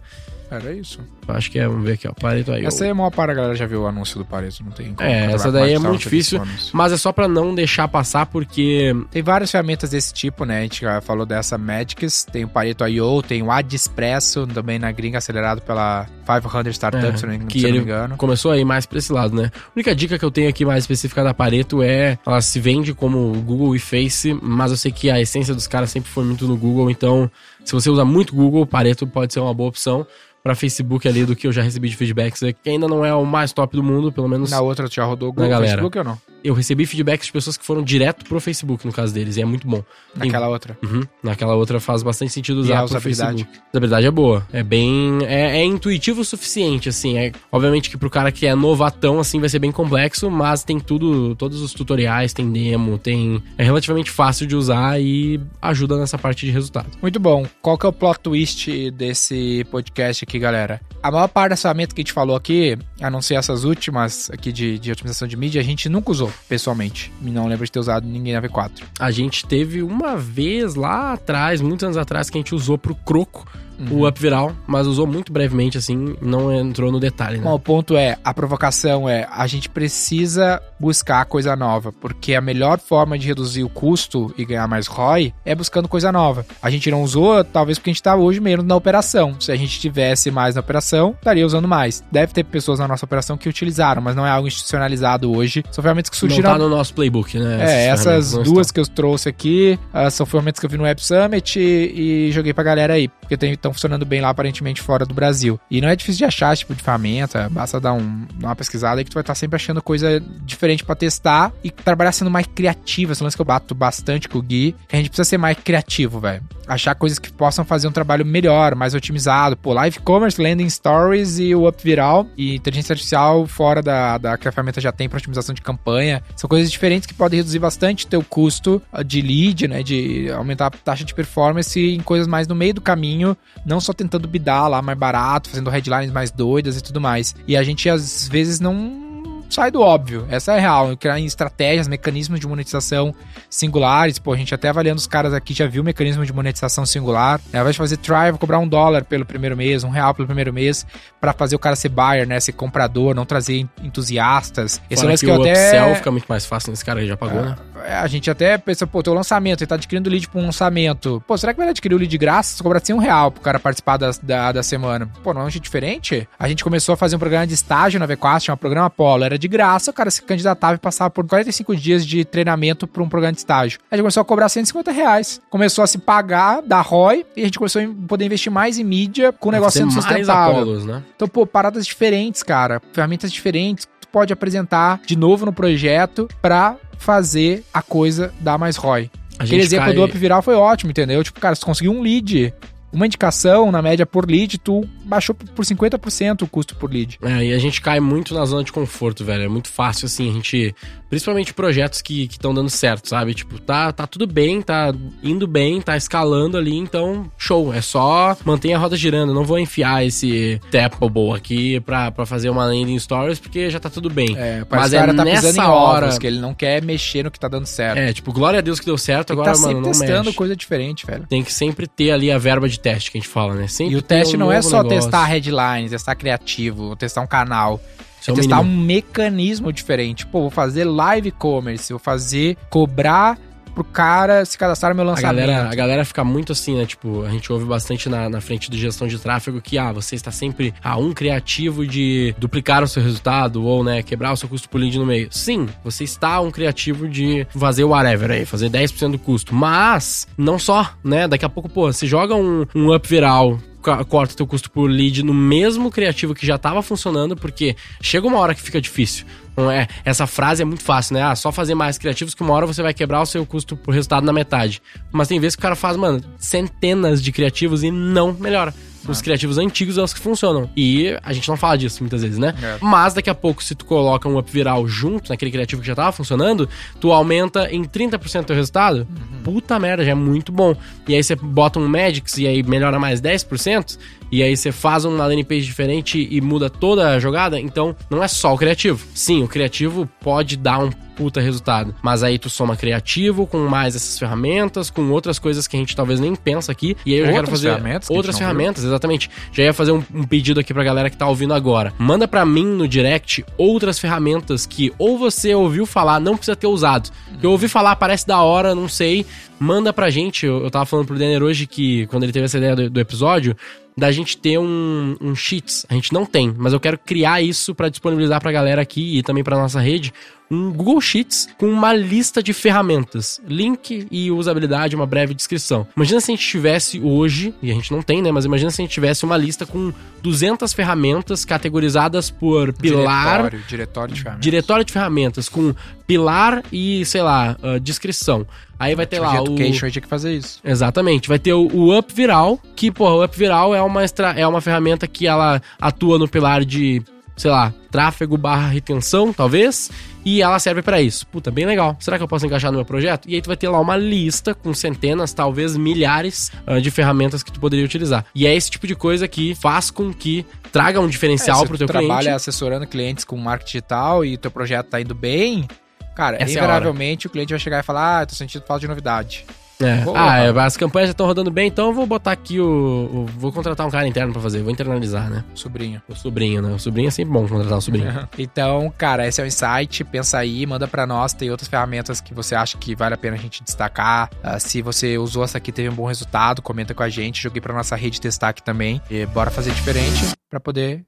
Era 0.50 0.72
isso. 0.72 0.98
Acho 1.28 1.50
que 1.50 1.58
é, 1.60 1.68
vamos 1.68 1.84
ver 1.84 1.92
aqui, 1.92 2.08
ó, 2.08 2.12
Pareto 2.12 2.50
IO. 2.52 2.66
Essa 2.66 2.82
aí 2.84 2.90
é 2.90 2.92
maior 2.94 3.10
para 3.10 3.30
a 3.30 3.34
galera 3.34 3.54
já 3.54 3.66
viu 3.66 3.82
o 3.82 3.86
anúncio 3.86 4.18
do 4.18 4.24
Pareto, 4.24 4.64
não 4.64 4.72
tem 4.72 4.92
como. 4.92 5.08
É, 5.08 5.32
essa 5.32 5.52
daí 5.52 5.74
é 5.74 5.78
muito 5.78 6.00
difícil. 6.00 6.42
Mas 6.72 6.92
é 6.92 6.96
só 6.96 7.12
pra 7.12 7.28
não 7.28 7.54
deixar 7.54 7.86
passar, 7.86 8.26
porque 8.26 8.94
Tem 9.10 9.22
várias 9.22 9.50
ferramentas 9.50 9.90
desse 9.90 10.12
tipo, 10.12 10.44
né? 10.44 10.58
A 10.58 10.62
gente 10.62 10.80
já 10.80 11.00
falou 11.00 11.24
dessa 11.24 11.56
Magics, 11.56 12.24
tem 12.24 12.44
o 12.44 12.48
Pareto 12.48 12.84
I.O., 12.86 13.22
tem 13.22 13.42
o 13.42 13.50
AdEspresso, 13.50 14.46
também 14.48 14.78
na 14.78 14.90
gringa, 14.90 15.18
acelerado 15.18 15.60
pela 15.62 16.06
500 16.26 16.66
Startups, 16.72 17.22
É, 17.22 17.26
não, 17.26 17.38
que 17.46 17.58
se 17.60 17.62
não 17.62 17.68
ele 17.68 17.78
me 17.78 17.84
engano. 17.84 18.16
começou 18.16 18.50
a 18.50 18.58
ir 18.58 18.64
mais 18.64 18.86
pra 18.86 18.98
esse 18.98 19.12
lado, 19.12 19.34
né? 19.34 19.50
A 19.54 19.72
única 19.76 19.94
dica 19.94 20.18
que 20.18 20.24
eu 20.24 20.30
tenho 20.30 20.48
aqui 20.48 20.64
mais 20.64 20.82
específica 20.84 21.22
da 21.22 21.32
Pareto 21.32 21.82
é 21.82 22.18
ela 22.26 22.40
se 22.40 22.58
vende 22.58 22.92
como 22.92 23.32
Google 23.42 23.74
e 23.76 23.78
Face, 23.78 24.36
mas 24.42 24.70
eu 24.72 24.76
sei 24.76 24.90
que 24.90 25.10
a 25.10 25.20
essência 25.20 25.54
dos 25.54 25.66
caras 25.66 25.90
sempre 25.90 26.10
foi 26.10 26.24
muito 26.24 26.46
no 26.46 26.56
Google, 26.56 26.90
então 26.90 27.30
se 27.64 27.72
você 27.72 27.90
usa 27.90 28.04
muito 28.04 28.34
Google, 28.34 28.66
Pareto 28.66 29.06
pode 29.06 29.32
ser 29.32 29.40
uma 29.40 29.54
boa 29.54 29.68
opção. 29.68 30.06
Pra 30.42 30.54
Facebook 30.54 31.06
ali, 31.06 31.26
do 31.26 31.36
que 31.36 31.46
eu 31.46 31.52
já 31.52 31.60
recebi 31.60 31.90
de 31.90 31.94
feedbacks, 31.96 32.40
que 32.62 32.70
ainda 32.70 32.88
não 32.88 33.04
é 33.04 33.14
o 33.14 33.26
mais 33.26 33.52
top 33.52 33.76
do 33.76 33.82
mundo, 33.82 34.10
pelo 34.10 34.26
menos 34.26 34.50
Na 34.50 34.62
outra, 34.62 34.88
tu 34.88 34.94
já 34.94 35.04
rodou 35.04 35.28
o 35.28 35.32
Na 35.32 35.34
Google 35.34 35.50
galera. 35.50 35.72
Facebook 35.72 35.98
ou 35.98 36.04
não? 36.04 36.18
eu 36.42 36.54
recebi 36.54 36.86
feedbacks 36.86 37.26
de 37.26 37.32
pessoas 37.34 37.58
que 37.58 37.64
foram 37.66 37.82
direto 37.82 38.24
pro 38.24 38.40
Facebook, 38.40 38.86
no 38.86 38.92
caso 38.94 39.12
deles, 39.12 39.36
e 39.36 39.42
é 39.42 39.44
muito 39.44 39.66
bom. 39.68 39.84
Naquela 40.16 40.48
outra. 40.48 40.78
Uhum. 40.82 41.02
Naquela 41.22 41.54
outra 41.54 41.78
faz 41.78 42.02
bastante 42.02 42.32
sentido 42.32 42.60
usar 42.60 42.72
E 42.72 42.76
a 42.78 42.84
usabilidade? 42.84 43.36
Facebook. 43.44 43.58
A 43.58 43.68
usabilidade 43.70 44.06
é 44.06 44.10
boa. 44.10 44.46
É 44.50 44.62
bem. 44.62 45.18
É, 45.26 45.58
é 45.58 45.64
intuitivo 45.64 46.22
o 46.22 46.24
suficiente, 46.24 46.88
assim. 46.88 47.18
É, 47.18 47.32
obviamente 47.52 47.90
que 47.90 47.98
pro 47.98 48.08
cara 48.08 48.32
que 48.32 48.46
é 48.46 48.54
novatão, 48.54 49.20
assim, 49.20 49.38
vai 49.38 49.50
ser 49.50 49.58
bem 49.58 49.70
complexo, 49.70 50.30
mas 50.30 50.64
tem 50.64 50.80
tudo, 50.80 51.34
todos 51.36 51.60
os 51.60 51.74
tutoriais, 51.74 52.32
tem 52.32 52.50
demo, 52.50 52.96
tem. 52.96 53.42
É 53.58 53.62
relativamente 53.62 54.10
fácil 54.10 54.46
de 54.46 54.56
usar 54.56 54.98
e 54.98 55.38
ajuda 55.60 55.98
nessa 55.98 56.16
parte 56.16 56.46
de 56.46 56.52
resultado. 56.52 56.88
Muito 57.02 57.20
bom. 57.20 57.44
Qual 57.62 57.76
que 57.76 57.84
é 57.84 57.88
o 57.90 57.92
plot 57.92 58.20
twist 58.20 58.90
desse 58.92 59.66
podcast 59.70 60.24
aqui, 60.24 60.38
galera? 60.38 60.80
A 61.02 61.10
maior 61.10 61.28
parte 61.28 61.50
das 61.50 61.60
ferramentas 61.60 61.92
que 61.92 62.00
a 62.00 62.02
gente 62.02 62.12
falou 62.12 62.34
aqui, 62.34 62.78
a 63.02 63.10
não 63.10 63.20
ser 63.20 63.34
essas 63.34 63.64
últimas 63.64 64.30
aqui 64.30 64.50
de, 64.50 64.78
de 64.78 64.90
otimização 64.90 65.28
de 65.28 65.36
mídia, 65.36 65.60
a 65.60 65.64
gente 65.64 65.86
nunca 65.86 66.10
usou 66.10 66.32
pessoalmente. 66.48 67.12
Me 67.20 67.30
não 67.30 67.46
lembro 67.46 67.66
de 67.66 67.72
ter 67.72 67.78
usado 67.78 68.06
ninguém 68.08 68.32
na 68.32 68.40
V4. 68.40 68.82
A 68.98 69.10
gente 69.10 69.44
teve 69.44 69.82
uma 69.82 70.16
vez 70.16 70.74
lá 70.74 71.12
atrás, 71.12 71.60
muitos 71.60 71.84
anos 71.84 71.98
atrás, 71.98 72.30
que 72.30 72.38
a 72.38 72.40
gente 72.40 72.54
usou 72.54 72.78
pro 72.78 72.94
Croco 72.94 73.46
o 73.90 74.06
Up 74.06 74.20
Viral, 74.20 74.52
mas 74.66 74.86
usou 74.86 75.06
muito 75.06 75.32
brevemente, 75.32 75.78
assim, 75.78 76.14
não 76.20 76.52
entrou 76.52 76.90
no 76.90 77.00
detalhe, 77.00 77.38
né? 77.38 77.44
Bom, 77.44 77.54
o 77.54 77.58
ponto 77.58 77.96
é, 77.96 78.16
a 78.24 78.34
provocação 78.34 79.08
é, 79.08 79.26
a 79.30 79.46
gente 79.46 79.68
precisa 79.68 80.60
buscar 80.78 81.24
coisa 81.24 81.54
nova, 81.54 81.92
porque 81.92 82.34
a 82.34 82.40
melhor 82.40 82.78
forma 82.78 83.18
de 83.18 83.26
reduzir 83.26 83.62
o 83.62 83.68
custo 83.68 84.32
e 84.36 84.44
ganhar 84.44 84.66
mais 84.66 84.86
ROI 84.86 85.34
é 85.44 85.54
buscando 85.54 85.88
coisa 85.88 86.10
nova. 86.10 86.44
A 86.62 86.70
gente 86.70 86.90
não 86.90 87.02
usou, 87.02 87.44
talvez 87.44 87.78
porque 87.78 87.90
a 87.90 87.92
gente 87.92 88.02
tá 88.02 88.16
hoje 88.16 88.40
menos 88.40 88.64
na 88.64 88.76
operação. 88.76 89.38
Se 89.40 89.52
a 89.52 89.56
gente 89.56 89.78
tivesse 89.78 90.30
mais 90.30 90.54
na 90.54 90.60
operação, 90.60 91.14
estaria 91.18 91.44
usando 91.44 91.68
mais. 91.68 92.02
Deve 92.10 92.32
ter 92.32 92.44
pessoas 92.44 92.78
na 92.78 92.88
nossa 92.88 93.04
operação 93.04 93.36
que 93.36 93.48
utilizaram, 93.48 94.02
mas 94.02 94.16
não 94.16 94.26
é 94.26 94.30
algo 94.30 94.48
institucionalizado 94.48 95.30
hoje. 95.30 95.62
São 95.70 95.82
ferramentas 95.82 96.10
que 96.10 96.16
Não 96.16 96.20
surgiram 96.20 96.52
tá 96.52 96.58
no 96.58 96.68
nosso 96.68 96.94
playbook, 96.94 97.38
né? 97.38 97.58
É, 97.60 97.86
essas 97.86 98.32
não 98.32 98.42
duas 98.42 98.70
que 98.70 98.80
eu 98.80 98.86
trouxe 98.86 99.28
aqui 99.28 99.78
ah, 99.92 100.10
são 100.10 100.26
ferramentas 100.26 100.60
que 100.60 100.66
eu 100.66 100.70
vi 100.70 100.76
no 100.76 100.84
Web 100.84 101.02
Summit 101.02 101.58
e, 101.58 102.28
e 102.28 102.32
joguei 102.32 102.52
pra 102.52 102.64
galera 102.64 102.94
aí, 102.94 103.08
porque 103.08 103.36
estão 103.70 103.74
funcionando 103.74 104.04
bem 104.04 104.20
lá 104.20 104.28
aparentemente 104.30 104.80
fora 104.82 105.04
do 105.06 105.14
Brasil. 105.14 105.58
E 105.70 105.80
não 105.80 105.88
é 105.88 105.96
difícil 105.96 106.18
de 106.18 106.24
achar 106.24 106.52
esse 106.52 106.60
tipo 106.60 106.74
de 106.74 106.82
ferramenta, 106.82 107.48
basta 107.50 107.80
dar, 107.80 107.92
um- 107.92 108.26
dar 108.34 108.48
uma 108.48 108.56
pesquisada 108.56 109.02
que 109.02 109.10
tu 109.10 109.14
vai 109.14 109.22
estar 109.22 109.34
sempre 109.34 109.56
achando 109.56 109.82
coisa 109.82 110.20
diferente 110.44 110.84
pra 110.84 110.94
testar 110.94 111.52
e 111.64 111.70
trabalhar 111.70 112.12
sendo 112.12 112.30
mais 112.30 112.46
criativo. 112.46 113.12
Esse 113.12 113.22
lance 113.22 113.36
que 113.36 113.42
eu 113.42 113.46
bato 113.46 113.74
bastante 113.74 114.28
com 114.28 114.38
o 114.38 114.42
Gui, 114.42 114.74
que 114.88 114.96
a 114.96 114.98
gente 114.98 115.08
precisa 115.10 115.24
ser 115.28 115.38
mais 115.38 115.56
criativo, 115.58 116.20
velho. 116.20 116.42
Achar 116.70 116.94
coisas 116.94 117.18
que 117.18 117.32
possam 117.32 117.64
fazer 117.64 117.88
um 117.88 117.90
trabalho 117.90 118.24
melhor, 118.24 118.76
mais 118.76 118.94
otimizado. 118.94 119.56
Pô, 119.56 119.72
live 119.72 119.98
commerce, 119.98 120.40
landing 120.40 120.70
stories 120.70 121.40
e 121.40 121.52
o 121.52 121.66
up 121.66 121.82
viral 121.82 122.28
e 122.36 122.54
inteligência 122.54 122.92
artificial 122.92 123.44
fora 123.46 123.82
da, 123.82 124.18
da 124.18 124.38
que 124.38 124.46
a 124.46 124.52
ferramenta 124.52 124.80
já 124.80 124.92
tem 124.92 125.08
para 125.08 125.18
otimização 125.18 125.52
de 125.52 125.60
campanha. 125.60 126.22
São 126.36 126.48
coisas 126.48 126.70
diferentes 126.70 127.06
que 127.06 127.14
podem 127.14 127.38
reduzir 127.38 127.58
bastante 127.58 128.06
teu 128.06 128.22
custo 128.22 128.80
ah, 128.92 129.02
de 129.02 129.20
lead, 129.20 129.66
né? 129.66 129.82
De 129.82 130.30
aumentar 130.30 130.66
a 130.66 130.70
taxa 130.70 131.04
de 131.04 131.12
performance 131.12 131.80
em 131.80 132.00
coisas 132.00 132.28
mais 132.28 132.46
no 132.46 132.54
meio 132.54 132.74
do 132.74 132.80
caminho, 132.80 133.36
não 133.66 133.80
só 133.80 133.92
tentando 133.92 134.28
bidar 134.28 134.68
lá 134.68 134.80
mais 134.80 134.96
barato, 134.96 135.50
fazendo 135.50 135.70
headlines 135.70 136.12
mais 136.12 136.30
doidas 136.30 136.76
e 136.76 136.82
tudo 136.82 137.00
mais. 137.00 137.34
E 137.48 137.56
a 137.56 137.64
gente 137.64 137.88
às 137.88 138.28
vezes 138.28 138.60
não 138.60 139.09
sai 139.54 139.70
do 139.70 139.80
óbvio. 139.80 140.26
Essa 140.30 140.52
é 140.52 140.58
a 140.58 140.60
real. 140.60 140.96
Criar 140.96 141.20
estratégias, 141.20 141.88
mecanismos 141.88 142.40
de 142.40 142.46
monetização 142.46 143.14
singulares. 143.48 144.18
Pô, 144.18 144.32
a 144.32 144.36
gente 144.36 144.54
até 144.54 144.68
avaliando 144.68 144.98
os 144.98 145.06
caras 145.06 145.34
aqui 145.34 145.52
já 145.52 145.66
viu 145.66 145.82
o 145.82 145.84
mecanismo 145.84 146.24
de 146.24 146.32
monetização 146.32 146.86
singular. 146.86 147.40
Ao 147.52 147.60
invés 147.60 147.74
de 147.74 147.78
fazer 147.78 147.96
try, 147.96 148.30
vou 148.30 148.38
cobrar 148.38 148.58
um 148.58 148.68
dólar 148.68 149.04
pelo 149.04 149.24
primeiro 149.24 149.56
mês, 149.56 149.84
um 149.84 149.90
real 149.90 150.14
pelo 150.14 150.26
primeiro 150.26 150.52
mês, 150.52 150.86
pra 151.20 151.32
fazer 151.32 151.56
o 151.56 151.58
cara 151.58 151.76
ser 151.76 151.88
buyer, 151.88 152.26
né? 152.26 152.38
Ser 152.40 152.52
comprador, 152.52 153.14
não 153.14 153.24
trazer 153.24 153.66
entusiastas. 153.82 154.80
Esse 154.90 155.02
é 155.02 155.06
Fora 155.06 155.18
que 155.18 155.24
que 155.24 155.30
eu 155.30 155.36
o 155.36 155.40
até. 155.40 155.52
upsell 155.52 155.94
fica 155.96 156.10
muito 156.10 156.26
mais 156.28 156.46
fácil 156.46 156.70
nesse 156.70 156.84
cara 156.84 157.00
aí, 157.00 157.06
já 157.06 157.16
pagou, 157.16 157.42
né? 157.42 157.56
É, 157.84 157.94
A 157.94 158.06
gente 158.06 158.30
até 158.30 158.58
pensa, 158.58 158.86
pô, 158.86 159.02
teu 159.02 159.14
lançamento, 159.14 159.60
ele 159.60 159.68
tá 159.68 159.74
adquirindo 159.74 160.10
lead 160.10 160.28
pra 160.28 160.40
um 160.40 160.46
lançamento. 160.46 161.22
Pô, 161.26 161.36
será 161.36 161.52
que 161.52 161.58
vai 161.58 161.68
adquirir 161.68 161.94
o 161.94 161.98
lead 161.98 162.10
de 162.10 162.18
graça 162.18 162.56
se 162.56 162.62
cobrar 162.62 162.80
100 162.84 162.94
um 162.94 162.98
real 162.98 163.30
pro 163.30 163.40
cara 163.40 163.58
participar 163.58 163.96
da, 163.96 164.10
da, 164.22 164.52
da 164.52 164.62
semana? 164.62 165.08
Pô, 165.22 165.32
não 165.32 165.46
é 165.46 165.50
diferente? 165.50 166.28
A 166.38 166.48
gente 166.48 166.64
começou 166.64 166.92
a 166.92 166.96
fazer 166.96 167.16
um 167.16 167.18
programa 167.18 167.46
de 167.46 167.54
estágio 167.54 168.00
na 168.00 168.06
V4, 168.06 168.40
chama 168.40 168.56
Programa 168.56 168.90
Polo. 168.90 169.24
Era 169.24 169.38
de 169.38 169.48
graça, 169.48 169.90
o 169.90 169.94
cara 169.94 170.10
se 170.10 170.22
candidatava 170.22 170.74
e 170.74 170.78
passava 170.78 171.10
por 171.10 171.26
45 171.26 171.76
dias 171.76 172.06
de 172.06 172.24
treinamento 172.24 172.86
pra 172.86 173.02
um 173.02 173.08
programa 173.08 173.32
de 173.32 173.38
estágio. 173.38 173.78
A 173.90 173.96
gente 173.96 174.02
começou 174.02 174.20
a 174.20 174.24
cobrar 174.24 174.48
150 174.48 174.90
reais. 174.90 175.40
Começou 175.50 175.84
a 175.84 175.86
se 175.86 175.98
pagar 175.98 176.62
da 176.62 176.80
ROI 176.80 177.26
e 177.36 177.42
a 177.42 177.44
gente 177.44 177.58
começou 177.58 177.82
a 177.82 177.88
poder 178.08 178.24
investir 178.24 178.50
mais 178.50 178.78
em 178.78 178.84
mídia 178.84 179.32
com 179.32 179.48
o 179.48 179.52
negócio 179.52 179.80
Tem 179.80 179.90
sendo 179.90 180.02
sustentável. 180.02 180.56
Apolos, 180.60 180.84
né? 180.84 181.02
Então, 181.14 181.28
pô, 181.28 181.46
paradas 181.46 181.86
diferentes, 181.86 182.42
cara. 182.42 182.80
Ferramentas 182.92 183.32
diferentes 183.32 183.86
pode 184.10 184.32
apresentar 184.32 185.00
de 185.06 185.16
novo 185.16 185.46
no 185.46 185.52
projeto 185.52 186.28
pra 186.42 186.76
fazer 187.00 187.64
a 187.72 187.80
coisa 187.82 188.32
dar 188.40 188.58
mais 188.58 188.76
ROI. 188.76 189.10
A 189.38 189.44
Aquele 189.44 189.62
exemplo 189.62 189.86
cai- 189.86 189.94
do 189.94 190.04
Up 190.04 190.16
Viral 190.16 190.42
foi 190.42 190.54
ótimo, 190.54 190.90
entendeu? 190.90 191.24
Tipo, 191.24 191.40
cara, 191.40 191.54
se 191.54 191.62
tu 191.62 191.66
conseguiu 191.66 191.92
um 191.92 192.02
lead, 192.02 192.52
uma 192.92 193.06
indicação 193.06 193.72
na 193.72 193.80
média 193.80 194.04
por 194.04 194.30
lead, 194.30 194.58
tu 194.58 194.86
baixou 195.10 195.34
por 195.34 195.64
50% 195.64 196.42
o 196.42 196.46
custo 196.46 196.76
por 196.76 196.90
lead. 196.92 197.18
É, 197.22 197.44
e 197.46 197.52
a 197.52 197.58
gente 197.58 197.80
cai 197.80 197.98
muito 198.00 198.32
na 198.32 198.44
zona 198.44 198.62
de 198.64 198.72
conforto, 198.72 199.24
velho. 199.24 199.42
É 199.42 199.48
muito 199.48 199.68
fácil, 199.68 200.06
assim, 200.06 200.30
a 200.30 200.32
gente. 200.32 200.74
Principalmente 201.10 201.52
projetos 201.52 202.00
que 202.00 202.28
estão 202.30 202.54
dando 202.54 202.70
certo, 202.70 203.08
sabe? 203.08 203.34
Tipo, 203.34 203.58
tá, 203.60 203.90
tá 203.90 204.06
tudo 204.06 204.28
bem, 204.28 204.62
tá 204.62 204.94
indo 205.24 205.44
bem, 205.44 205.80
tá 205.80 205.96
escalando 205.96 206.56
ali, 206.56 206.76
então, 206.76 207.28
show. 207.36 207.74
É 207.74 207.80
só 207.80 208.36
manter 208.44 208.72
a 208.74 208.78
roda 208.78 208.96
girando. 208.96 209.34
Não 209.34 209.42
vou 209.44 209.58
enfiar 209.58 210.06
esse 210.06 210.60
tappable 210.70 211.32
aqui 211.34 211.80
pra, 211.80 212.12
pra 212.12 212.24
fazer 212.24 212.48
uma 212.48 212.64
landing 212.64 212.96
stories, 213.00 213.40
porque 213.40 213.68
já 213.70 213.80
tá 213.80 213.90
tudo 213.90 214.08
bem. 214.08 214.36
É, 214.38 214.64
Mas 214.70 214.92
é 214.92 214.98
cara 214.98 215.12
tá 215.12 215.24
pisando 215.24 215.46
nessa 215.56 215.68
hora- 215.68 216.06
ovos, 216.06 216.18
que 216.18 216.26
ele 216.28 216.38
não 216.38 216.54
quer 216.54 216.80
mexer 216.84 217.24
no 217.24 217.30
que 217.30 217.40
tá 217.40 217.48
dando 217.48 217.66
certo. 217.66 217.98
É, 217.98 218.12
tipo, 218.12 218.32
glória 218.32 218.60
a 218.60 218.62
Deus 218.62 218.78
que 218.78 218.86
deu 218.86 218.96
certo, 218.96 219.28
Tem 219.28 219.34
agora, 219.34 219.52
tá 219.52 219.58
mano, 219.58 219.68
sempre 219.74 219.82
não 219.84 219.90
testando 219.90 220.24
mexe. 220.26 220.36
coisa 220.36 220.54
diferente, 220.54 221.04
velho. 221.06 221.26
Tem 221.28 221.42
que 221.42 221.52
sempre 221.52 221.88
ter 221.88 222.12
ali 222.12 222.30
a 222.30 222.38
verba 222.38 222.68
de 222.68 222.78
teste 222.78 223.10
que 223.10 223.18
a 223.18 223.20
gente 223.20 223.28
fala, 223.30 223.54
né? 223.54 223.66
Sempre 223.66 223.94
E 223.94 223.96
o 223.96 224.02
teste 224.02 224.36
um 224.36 224.38
não 224.38 224.52
é 224.52 224.62
só 224.62 224.76
negócio. 224.84 224.90
Testar 225.00 225.24
headlines, 225.24 225.90
testar 225.90 226.14
criativo, 226.14 226.94
testar 226.96 227.20
um 227.22 227.26
canal. 227.26 227.80
Isso 228.20 228.30
É 228.30 228.34
é 228.34 228.36
testar 228.36 228.62
mínimo. 228.62 228.82
um 228.82 228.84
mecanismo 228.86 229.72
diferente. 229.72 230.26
Pô, 230.26 230.40
vou 230.42 230.50
fazer 230.50 230.84
live 230.84 231.30
commerce, 231.30 231.92
vou 231.92 231.98
fazer 231.98 232.56
cobrar 232.68 233.38
pro 233.72 233.84
cara 233.84 234.44
se 234.44 234.58
cadastrar 234.58 234.90
no 234.92 234.96
meu 234.96 235.04
A 235.04 235.14
lançamento. 235.14 235.46
galera, 235.46 235.70
a 235.70 235.74
galera 235.76 236.04
fica 236.04 236.24
muito 236.24 236.50
assim, 236.50 236.76
né? 236.76 236.84
Tipo, 236.84 237.22
a 237.22 237.30
gente 237.30 237.52
ouve 237.52 237.64
bastante 237.64 238.08
na, 238.08 238.28
na 238.28 238.40
frente 238.40 238.68
de 238.68 238.76
gestão 238.76 239.06
de 239.06 239.16
tráfego 239.16 239.60
que, 239.60 239.78
ah, 239.78 239.92
você 239.92 240.16
está 240.16 240.32
sempre 240.32 240.74
a 240.82 240.98
um 240.98 241.12
criativo 241.12 241.86
de 241.86 242.34
duplicar 242.36 242.82
o 242.82 242.88
seu 242.88 243.00
resultado 243.00 243.64
ou, 243.64 243.84
né, 243.84 244.02
quebrar 244.02 244.32
o 244.32 244.36
seu 244.36 244.48
custo 244.48 244.68
por 244.68 244.78
lead 244.80 244.98
no 244.98 245.06
meio. 245.06 245.28
Sim, 245.30 245.68
você 245.84 246.02
está 246.02 246.34
a 246.34 246.40
um 246.40 246.50
criativo 246.50 247.08
de 247.08 247.46
fazer 247.56 247.84
o 247.84 247.90
whatever 247.90 248.32
aí, 248.32 248.44
fazer 248.44 248.68
10% 248.68 249.12
do 249.12 249.18
custo. 249.20 249.54
Mas, 249.54 250.26
não 250.36 250.58
só, 250.58 250.92
né? 251.04 251.28
Daqui 251.28 251.44
a 251.44 251.48
pouco, 251.48 251.68
pô, 251.68 251.92
você 251.92 252.08
joga 252.08 252.34
um, 252.34 252.66
um 252.74 252.92
up 252.92 253.08
viral 253.08 253.56
corta 253.80 254.34
teu 254.34 254.46
custo 254.46 254.70
por 254.70 254.88
lead 254.88 255.22
no 255.22 255.34
mesmo 255.34 255.90
criativo 255.90 256.34
que 256.34 256.46
já 256.46 256.58
tava 256.58 256.82
funcionando, 256.82 257.36
porque 257.36 257.76
chega 258.00 258.26
uma 258.26 258.38
hora 258.38 258.54
que 258.54 258.62
fica 258.62 258.80
difícil. 258.80 259.26
Não 259.56 259.70
é, 259.70 259.88
essa 260.04 260.26
frase 260.26 260.62
é 260.62 260.64
muito 260.64 260.82
fácil, 260.82 261.14
né? 261.14 261.22
Ah, 261.22 261.34
só 261.34 261.50
fazer 261.50 261.74
mais 261.74 261.98
criativos 261.98 262.34
que 262.34 262.42
uma 262.42 262.54
hora 262.54 262.66
você 262.66 262.82
vai 262.82 262.94
quebrar 262.94 263.20
o 263.20 263.26
seu 263.26 263.44
custo 263.44 263.76
por 263.76 263.92
resultado 263.92 264.24
na 264.24 264.32
metade. 264.32 264.80
Mas 265.10 265.28
tem 265.28 265.40
vezes 265.40 265.56
que 265.56 265.60
o 265.60 265.62
cara 265.62 265.76
faz, 265.76 265.96
mano, 265.96 266.22
centenas 266.38 267.22
de 267.22 267.32
criativos 267.32 267.82
e 267.82 267.90
não 267.90 268.32
melhora. 268.32 268.72
Os 269.08 269.22
criativos 269.22 269.58
antigos 269.58 269.94
são 269.94 270.04
os 270.04 270.12
que 270.12 270.20
funcionam. 270.20 270.70
E 270.76 271.16
a 271.22 271.32
gente 271.32 271.48
não 271.48 271.56
fala 271.56 271.76
disso 271.76 272.02
muitas 272.02 272.22
vezes, 272.22 272.38
né? 272.38 272.54
É. 272.62 272.78
Mas 272.80 273.14
daqui 273.14 273.30
a 273.30 273.34
pouco, 273.34 273.62
se 273.62 273.74
tu 273.74 273.84
coloca 273.84 274.28
um 274.28 274.38
up 274.38 274.50
viral 274.50 274.86
junto 274.86 275.30
naquele 275.30 275.50
criativo 275.50 275.80
que 275.80 275.86
já 275.86 275.94
tava 275.94 276.12
funcionando, 276.12 276.68
tu 277.00 277.12
aumenta 277.12 277.68
em 277.70 277.82
30% 277.84 278.42
o 278.42 278.44
teu 278.44 278.56
resultado. 278.56 279.06
Puta 279.42 279.78
merda, 279.78 280.04
já 280.04 280.12
é 280.12 280.14
muito 280.14 280.52
bom. 280.52 280.76
E 281.08 281.14
aí 281.14 281.22
você 281.22 281.34
bota 281.34 281.78
um 281.78 281.88
Magix 281.88 282.38
e 282.38 282.46
aí 282.46 282.62
melhora 282.62 282.98
mais 282.98 283.20
10%. 283.20 283.98
E 284.32 284.42
aí 284.42 284.56
você 284.56 284.70
faz 284.70 285.04
uma 285.04 285.26
landing 285.26 285.44
page 285.44 285.62
diferente 285.62 286.28
e 286.30 286.40
muda 286.40 286.70
toda 286.70 287.10
a 287.10 287.18
jogada. 287.18 287.58
Então, 287.58 287.96
não 288.08 288.22
é 288.22 288.28
só 288.28 288.54
o 288.54 288.58
criativo. 288.58 289.04
Sim, 289.12 289.42
o 289.42 289.48
criativo 289.48 290.08
pode 290.20 290.56
dar 290.56 290.78
um 290.78 290.90
puta 291.20 291.38
resultado. 291.38 291.94
Mas 292.02 292.22
aí 292.22 292.38
tu 292.38 292.48
soma 292.48 292.74
criativo 292.74 293.46
com 293.46 293.58
mais 293.68 293.94
essas 293.94 294.18
ferramentas, 294.18 294.88
com 294.88 295.10
outras 295.10 295.38
coisas 295.38 295.68
que 295.68 295.76
a 295.76 295.78
gente 295.78 295.94
talvez 295.94 296.18
nem 296.18 296.34
pensa 296.34 296.72
aqui. 296.72 296.96
E 297.04 297.12
aí 297.12 297.20
eu 297.20 297.26
já 297.26 297.32
quero 297.32 297.46
fazer 297.46 297.68
ferramentas 297.68 298.08
outras 298.08 298.34
não 298.34 298.38
viu. 298.38 298.46
ferramentas, 298.46 298.84
exatamente. 298.84 299.30
Já 299.52 299.64
ia 299.64 299.74
fazer 299.74 299.92
um, 299.92 300.02
um 300.14 300.24
pedido 300.24 300.58
aqui 300.58 300.72
pra 300.72 300.82
galera 300.82 301.10
que 301.10 301.16
tá 301.18 301.28
ouvindo 301.28 301.52
agora. 301.52 301.92
Manda 301.98 302.26
pra 302.26 302.46
mim 302.46 302.64
no 302.64 302.88
direct 302.88 303.44
outras 303.58 303.98
ferramentas 303.98 304.64
que 304.64 304.90
ou 304.96 305.18
você 305.18 305.54
ouviu 305.54 305.84
falar, 305.84 306.18
não 306.18 306.36
precisa 306.36 306.56
ter 306.56 306.68
usado. 306.68 307.10
Eu 307.42 307.50
ouvi 307.50 307.68
falar, 307.68 307.96
parece 307.96 308.26
da 308.26 308.40
hora, 308.40 308.74
não 308.74 308.88
sei. 308.88 309.26
Manda 309.58 309.92
pra 309.92 310.08
gente. 310.08 310.46
Eu, 310.46 310.64
eu 310.64 310.70
tava 310.70 310.86
falando 310.86 311.06
pro 311.06 311.18
Denner 311.18 311.42
hoje 311.42 311.66
que, 311.66 312.06
quando 312.06 312.22
ele 312.22 312.32
teve 312.32 312.46
essa 312.46 312.56
ideia 312.56 312.74
do, 312.74 312.88
do 312.88 312.98
episódio, 312.98 313.54
da 314.00 314.10
gente 314.10 314.36
ter 314.38 314.58
um, 314.58 315.14
um 315.20 315.34
Sheets. 315.36 315.84
A 315.88 315.94
gente 315.94 316.12
não 316.12 316.24
tem, 316.24 316.52
mas 316.56 316.72
eu 316.72 316.80
quero 316.80 316.98
criar 316.98 317.40
isso 317.42 317.74
pra 317.74 317.88
disponibilizar 317.90 318.40
pra 318.40 318.50
galera 318.50 318.80
aqui 318.82 319.18
e 319.18 319.22
também 319.22 319.44
pra 319.44 319.56
nossa 319.58 319.78
rede. 319.78 320.12
um 320.50 320.72
Google 320.72 321.00
Sheets 321.00 321.48
com 321.58 321.70
uma 321.70 321.92
lista 321.92 322.42
de 322.42 322.52
ferramentas, 322.52 323.40
link 323.46 324.08
e 324.10 324.30
usabilidade, 324.32 324.96
uma 324.96 325.06
breve 325.06 325.32
descrição. 325.34 325.86
Imagina 325.94 326.20
se 326.20 326.32
a 326.32 326.34
gente 326.34 326.48
tivesse 326.48 326.98
hoje, 326.98 327.54
e 327.62 327.70
a 327.70 327.74
gente 327.74 327.92
não 327.92 328.02
tem, 328.02 328.20
né? 328.20 328.32
Mas 328.32 328.46
imagina 328.46 328.70
se 328.70 328.80
a 328.80 328.84
gente 328.84 328.92
tivesse 328.92 329.24
uma 329.24 329.36
lista 329.36 329.64
com 329.64 329.92
200 330.22 330.72
ferramentas 330.72 331.44
categorizadas 331.44 332.30
por 332.30 332.72
pilar, 332.72 333.50
Diretório, 333.50 333.64
diretório 333.68 334.14
de 334.14 334.22
ferramentas. 334.22 334.44
diretório 334.44 334.84
de 334.84 334.92
ferramentas 334.92 335.48
com 335.48 335.74
pilar 336.06 336.64
e, 336.72 337.04
sei 337.04 337.22
lá, 337.22 337.56
uh, 337.62 337.78
descrição. 337.78 338.44
Aí 338.80 338.94
vai 338.94 339.06
ter 339.06 339.16
Tipo 339.16 339.28
lá 339.28 339.34
de 339.34 339.50
o 339.50 339.54
Education, 339.54 339.90
tinha 339.90 340.00
que 340.02 340.08
fazer 340.08 340.32
isso. 340.34 340.58
Exatamente. 340.64 341.28
Vai 341.28 341.38
ter 341.38 341.52
o, 341.52 341.68
o 341.72 341.96
Up 341.96 342.12
Viral, 342.14 342.58
que, 342.74 342.90
pô, 342.90 343.08
o 343.10 343.22
Up 343.22 343.36
Viral 343.38 343.74
é 343.74 343.82
uma, 343.82 344.02
extra, 344.02 344.30
é 344.30 344.46
uma 344.46 344.62
ferramenta 344.62 345.06
que 345.06 345.26
ela 345.26 345.60
atua 345.78 346.18
no 346.18 346.26
pilar 346.26 346.64
de, 346.64 347.02
sei 347.36 347.50
lá, 347.50 347.74
tráfego 347.90 348.38
barra 348.38 348.68
retenção, 348.68 349.32
talvez, 349.34 349.90
e 350.24 350.40
ela 350.40 350.58
serve 350.58 350.80
pra 350.80 351.00
isso. 351.02 351.26
Puta, 351.26 351.50
bem 351.50 351.66
legal. 351.66 351.94
Será 352.00 352.16
que 352.16 352.22
eu 352.22 352.28
posso 352.28 352.46
encaixar 352.46 352.70
no 352.72 352.78
meu 352.78 352.84
projeto? 352.86 353.28
E 353.28 353.34
aí 353.34 353.42
tu 353.42 353.48
vai 353.48 353.56
ter 353.56 353.68
lá 353.68 353.78
uma 353.80 353.96
lista 353.96 354.54
com 354.54 354.72
centenas, 354.72 355.32
talvez 355.34 355.76
milhares 355.76 356.50
uh, 356.66 356.80
de 356.80 356.90
ferramentas 356.90 357.42
que 357.42 357.52
tu 357.52 357.60
poderia 357.60 357.84
utilizar. 357.84 358.24
E 358.34 358.46
é 358.46 358.54
esse 358.54 358.70
tipo 358.70 358.86
de 358.86 358.94
coisa 358.94 359.28
que 359.28 359.54
faz 359.54 359.90
com 359.90 360.12
que 360.12 360.46
traga 360.72 361.00
um 361.00 361.08
diferencial 361.08 361.58
É, 361.58 361.60
se 361.60 361.66
pro 361.66 361.76
tu 361.76 361.80
teu 361.80 361.86
trabalha 361.88 362.20
cliente. 362.20 362.36
assessorando 362.36 362.86
clientes 362.86 363.24
com 363.24 363.36
marketing 363.36 363.72
digital 363.72 364.24
e 364.24 364.36
teu 364.36 364.50
projeto 364.50 364.86
tá 364.86 365.00
indo 365.00 365.14
bem, 365.14 365.66
cara, 366.14 366.36
Essa 366.36 366.52
é 366.52 366.62
invariavelmente 366.62 367.26
o 367.26 367.30
cliente 367.30 367.52
vai 367.52 367.60
chegar 367.60 367.80
e 367.80 367.82
falar, 367.82 368.20
ah, 368.20 368.26
tô 368.26 368.34
sentindo 368.34 368.64
falta 368.64 368.80
de 368.80 368.88
novidade. 368.88 369.44
É. 369.82 370.04
Ah, 370.14 370.38
é, 370.40 370.50
as 370.60 370.76
campanhas 370.76 371.08
já 371.08 371.12
estão 371.12 371.24
rodando 371.24 371.50
bem, 371.50 371.68
então 371.68 371.86
eu 371.86 371.94
vou 371.94 372.06
botar 372.06 372.32
aqui 372.32 372.60
o, 372.60 372.66
o- 373.10 373.26
Vou 373.38 373.50
contratar 373.50 373.86
um 373.86 373.90
cara 373.90 374.06
interno 374.06 374.30
pra 374.30 374.42
fazer, 374.42 374.60
vou 374.60 374.70
internalizar, 374.70 375.30
né? 375.30 375.42
Sobrinho. 375.54 376.02
O 376.06 376.14
sobrinho, 376.14 376.60
né? 376.60 376.74
O 376.74 376.78
sobrinho 376.78 377.08
é 377.08 377.10
sempre 377.10 377.32
bom 377.32 377.48
contratar 377.48 377.78
um 377.78 377.80
sobrinho. 377.80 378.28
Então, 378.36 378.92
cara, 378.98 379.26
esse 379.26 379.40
é 379.40 379.44
o 379.44 379.46
insight. 379.46 380.04
Pensa 380.04 380.36
aí, 380.36 380.66
manda 380.66 380.86
pra 380.86 381.06
nós. 381.06 381.32
Tem 381.32 381.50
outras 381.50 381.66
ferramentas 381.66 382.20
que 382.20 382.34
você 382.34 382.54
acha 382.54 382.76
que 382.76 382.94
vale 382.94 383.14
a 383.14 383.16
pena 383.16 383.36
a 383.36 383.38
gente 383.38 383.64
destacar. 383.64 384.28
Ah, 384.42 384.60
se 384.60 384.82
você 384.82 385.16
usou 385.16 385.44
essa 385.44 385.56
aqui, 385.56 385.72
teve 385.72 385.88
um 385.88 385.94
bom 385.94 386.04
resultado, 386.06 386.60
comenta 386.60 386.92
com 386.92 387.02
a 387.02 387.08
gente. 387.08 387.42
Joguei 387.42 387.62
pra 387.62 387.72
nossa 387.72 387.96
rede 387.96 388.20
testar 388.20 388.50
aqui 388.50 388.62
também. 388.62 389.00
E 389.10 389.24
bora 389.24 389.50
fazer 389.50 389.72
diferente 389.72 390.34
pra 390.50 390.60
poder 390.60 391.06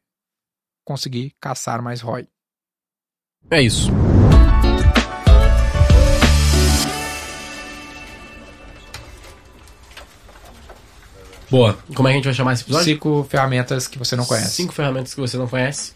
conseguir 0.83 1.35
caçar 1.39 1.83
mais 1.83 2.01
ROI. 2.01 2.27
É 3.51 3.61
isso. 3.61 3.91
Boa. 11.53 11.77
Como 11.95 12.09
é 12.09 12.13
que 12.13 12.15
a 12.15 12.17
gente 12.17 12.25
vai 12.25 12.33
chamar 12.33 12.55
esse 12.55 12.63
episódio? 12.63 12.87
Cinco 12.87 13.27
ferramentas 13.29 13.87
que 13.87 13.99
você 13.99 14.17
não 14.17 14.25
conhece. 14.25 14.53
Cinco 14.53 14.73
ferramentas 14.73 15.13
que 15.13 15.21
você 15.21 15.37
não 15.37 15.47
conhece. 15.47 15.93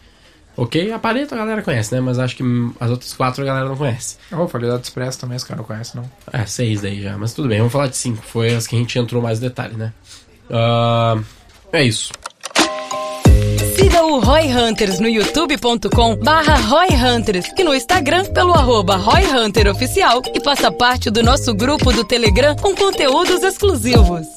Ok? 0.55 0.91
A 0.91 0.99
paleta 0.99 1.33
a 1.33 1.37
galera 1.39 1.63
conhece, 1.63 1.95
né? 1.95 1.99
Mas 1.99 2.19
acho 2.19 2.35
que 2.35 2.43
as 2.79 2.91
outras 2.91 3.11
quatro 3.13 3.41
a 3.41 3.45
galera 3.47 3.67
não 3.67 3.75
conhece. 3.75 4.17
Oh, 4.31 4.47
falei 4.47 4.69
da 4.69 4.77
Express 4.77 5.15
também, 5.15 5.35
os 5.35 5.43
caras 5.43 5.57
não 5.57 5.65
conhecem, 5.65 5.99
não. 5.99 6.11
É, 6.31 6.45
seis 6.45 6.81
daí 6.81 7.01
já. 7.01 7.17
Mas 7.17 7.33
tudo 7.33 7.47
bem, 7.47 7.57
vamos 7.57 7.73
falar 7.73 7.87
de 7.87 7.97
cinco. 7.97 8.21
Foi 8.21 8.53
as 8.53 8.67
que 8.67 8.75
a 8.75 8.79
gente 8.79 8.99
entrou 8.99 9.19
mais 9.19 9.39
no 9.39 9.49
detalhe, 9.49 9.75
né? 9.75 9.91
Ah, 10.51 11.17
é 11.73 11.83
isso. 11.83 12.11
Siga 13.75 14.03
o 14.03 14.19
Roy 14.19 14.53
Hunters 14.53 14.99
no 14.99 15.09
youtube.com 15.09 16.17
barra 16.17 16.55
Roy 16.55 16.89
Hunters 16.89 17.47
e 17.57 17.63
no 17.63 17.73
Instagram 17.73 18.25
pelo 18.25 18.53
arroba 18.53 18.95
Roy 18.95 19.25
Hunter 19.25 19.67
Oficial 19.67 20.21
e 20.35 20.39
faça 20.39 20.71
parte 20.71 21.09
do 21.09 21.23
nosso 21.23 21.51
grupo 21.55 21.91
do 21.91 22.03
Telegram 22.03 22.55
com 22.55 22.75
conteúdos 22.75 23.41
exclusivos. 23.41 24.27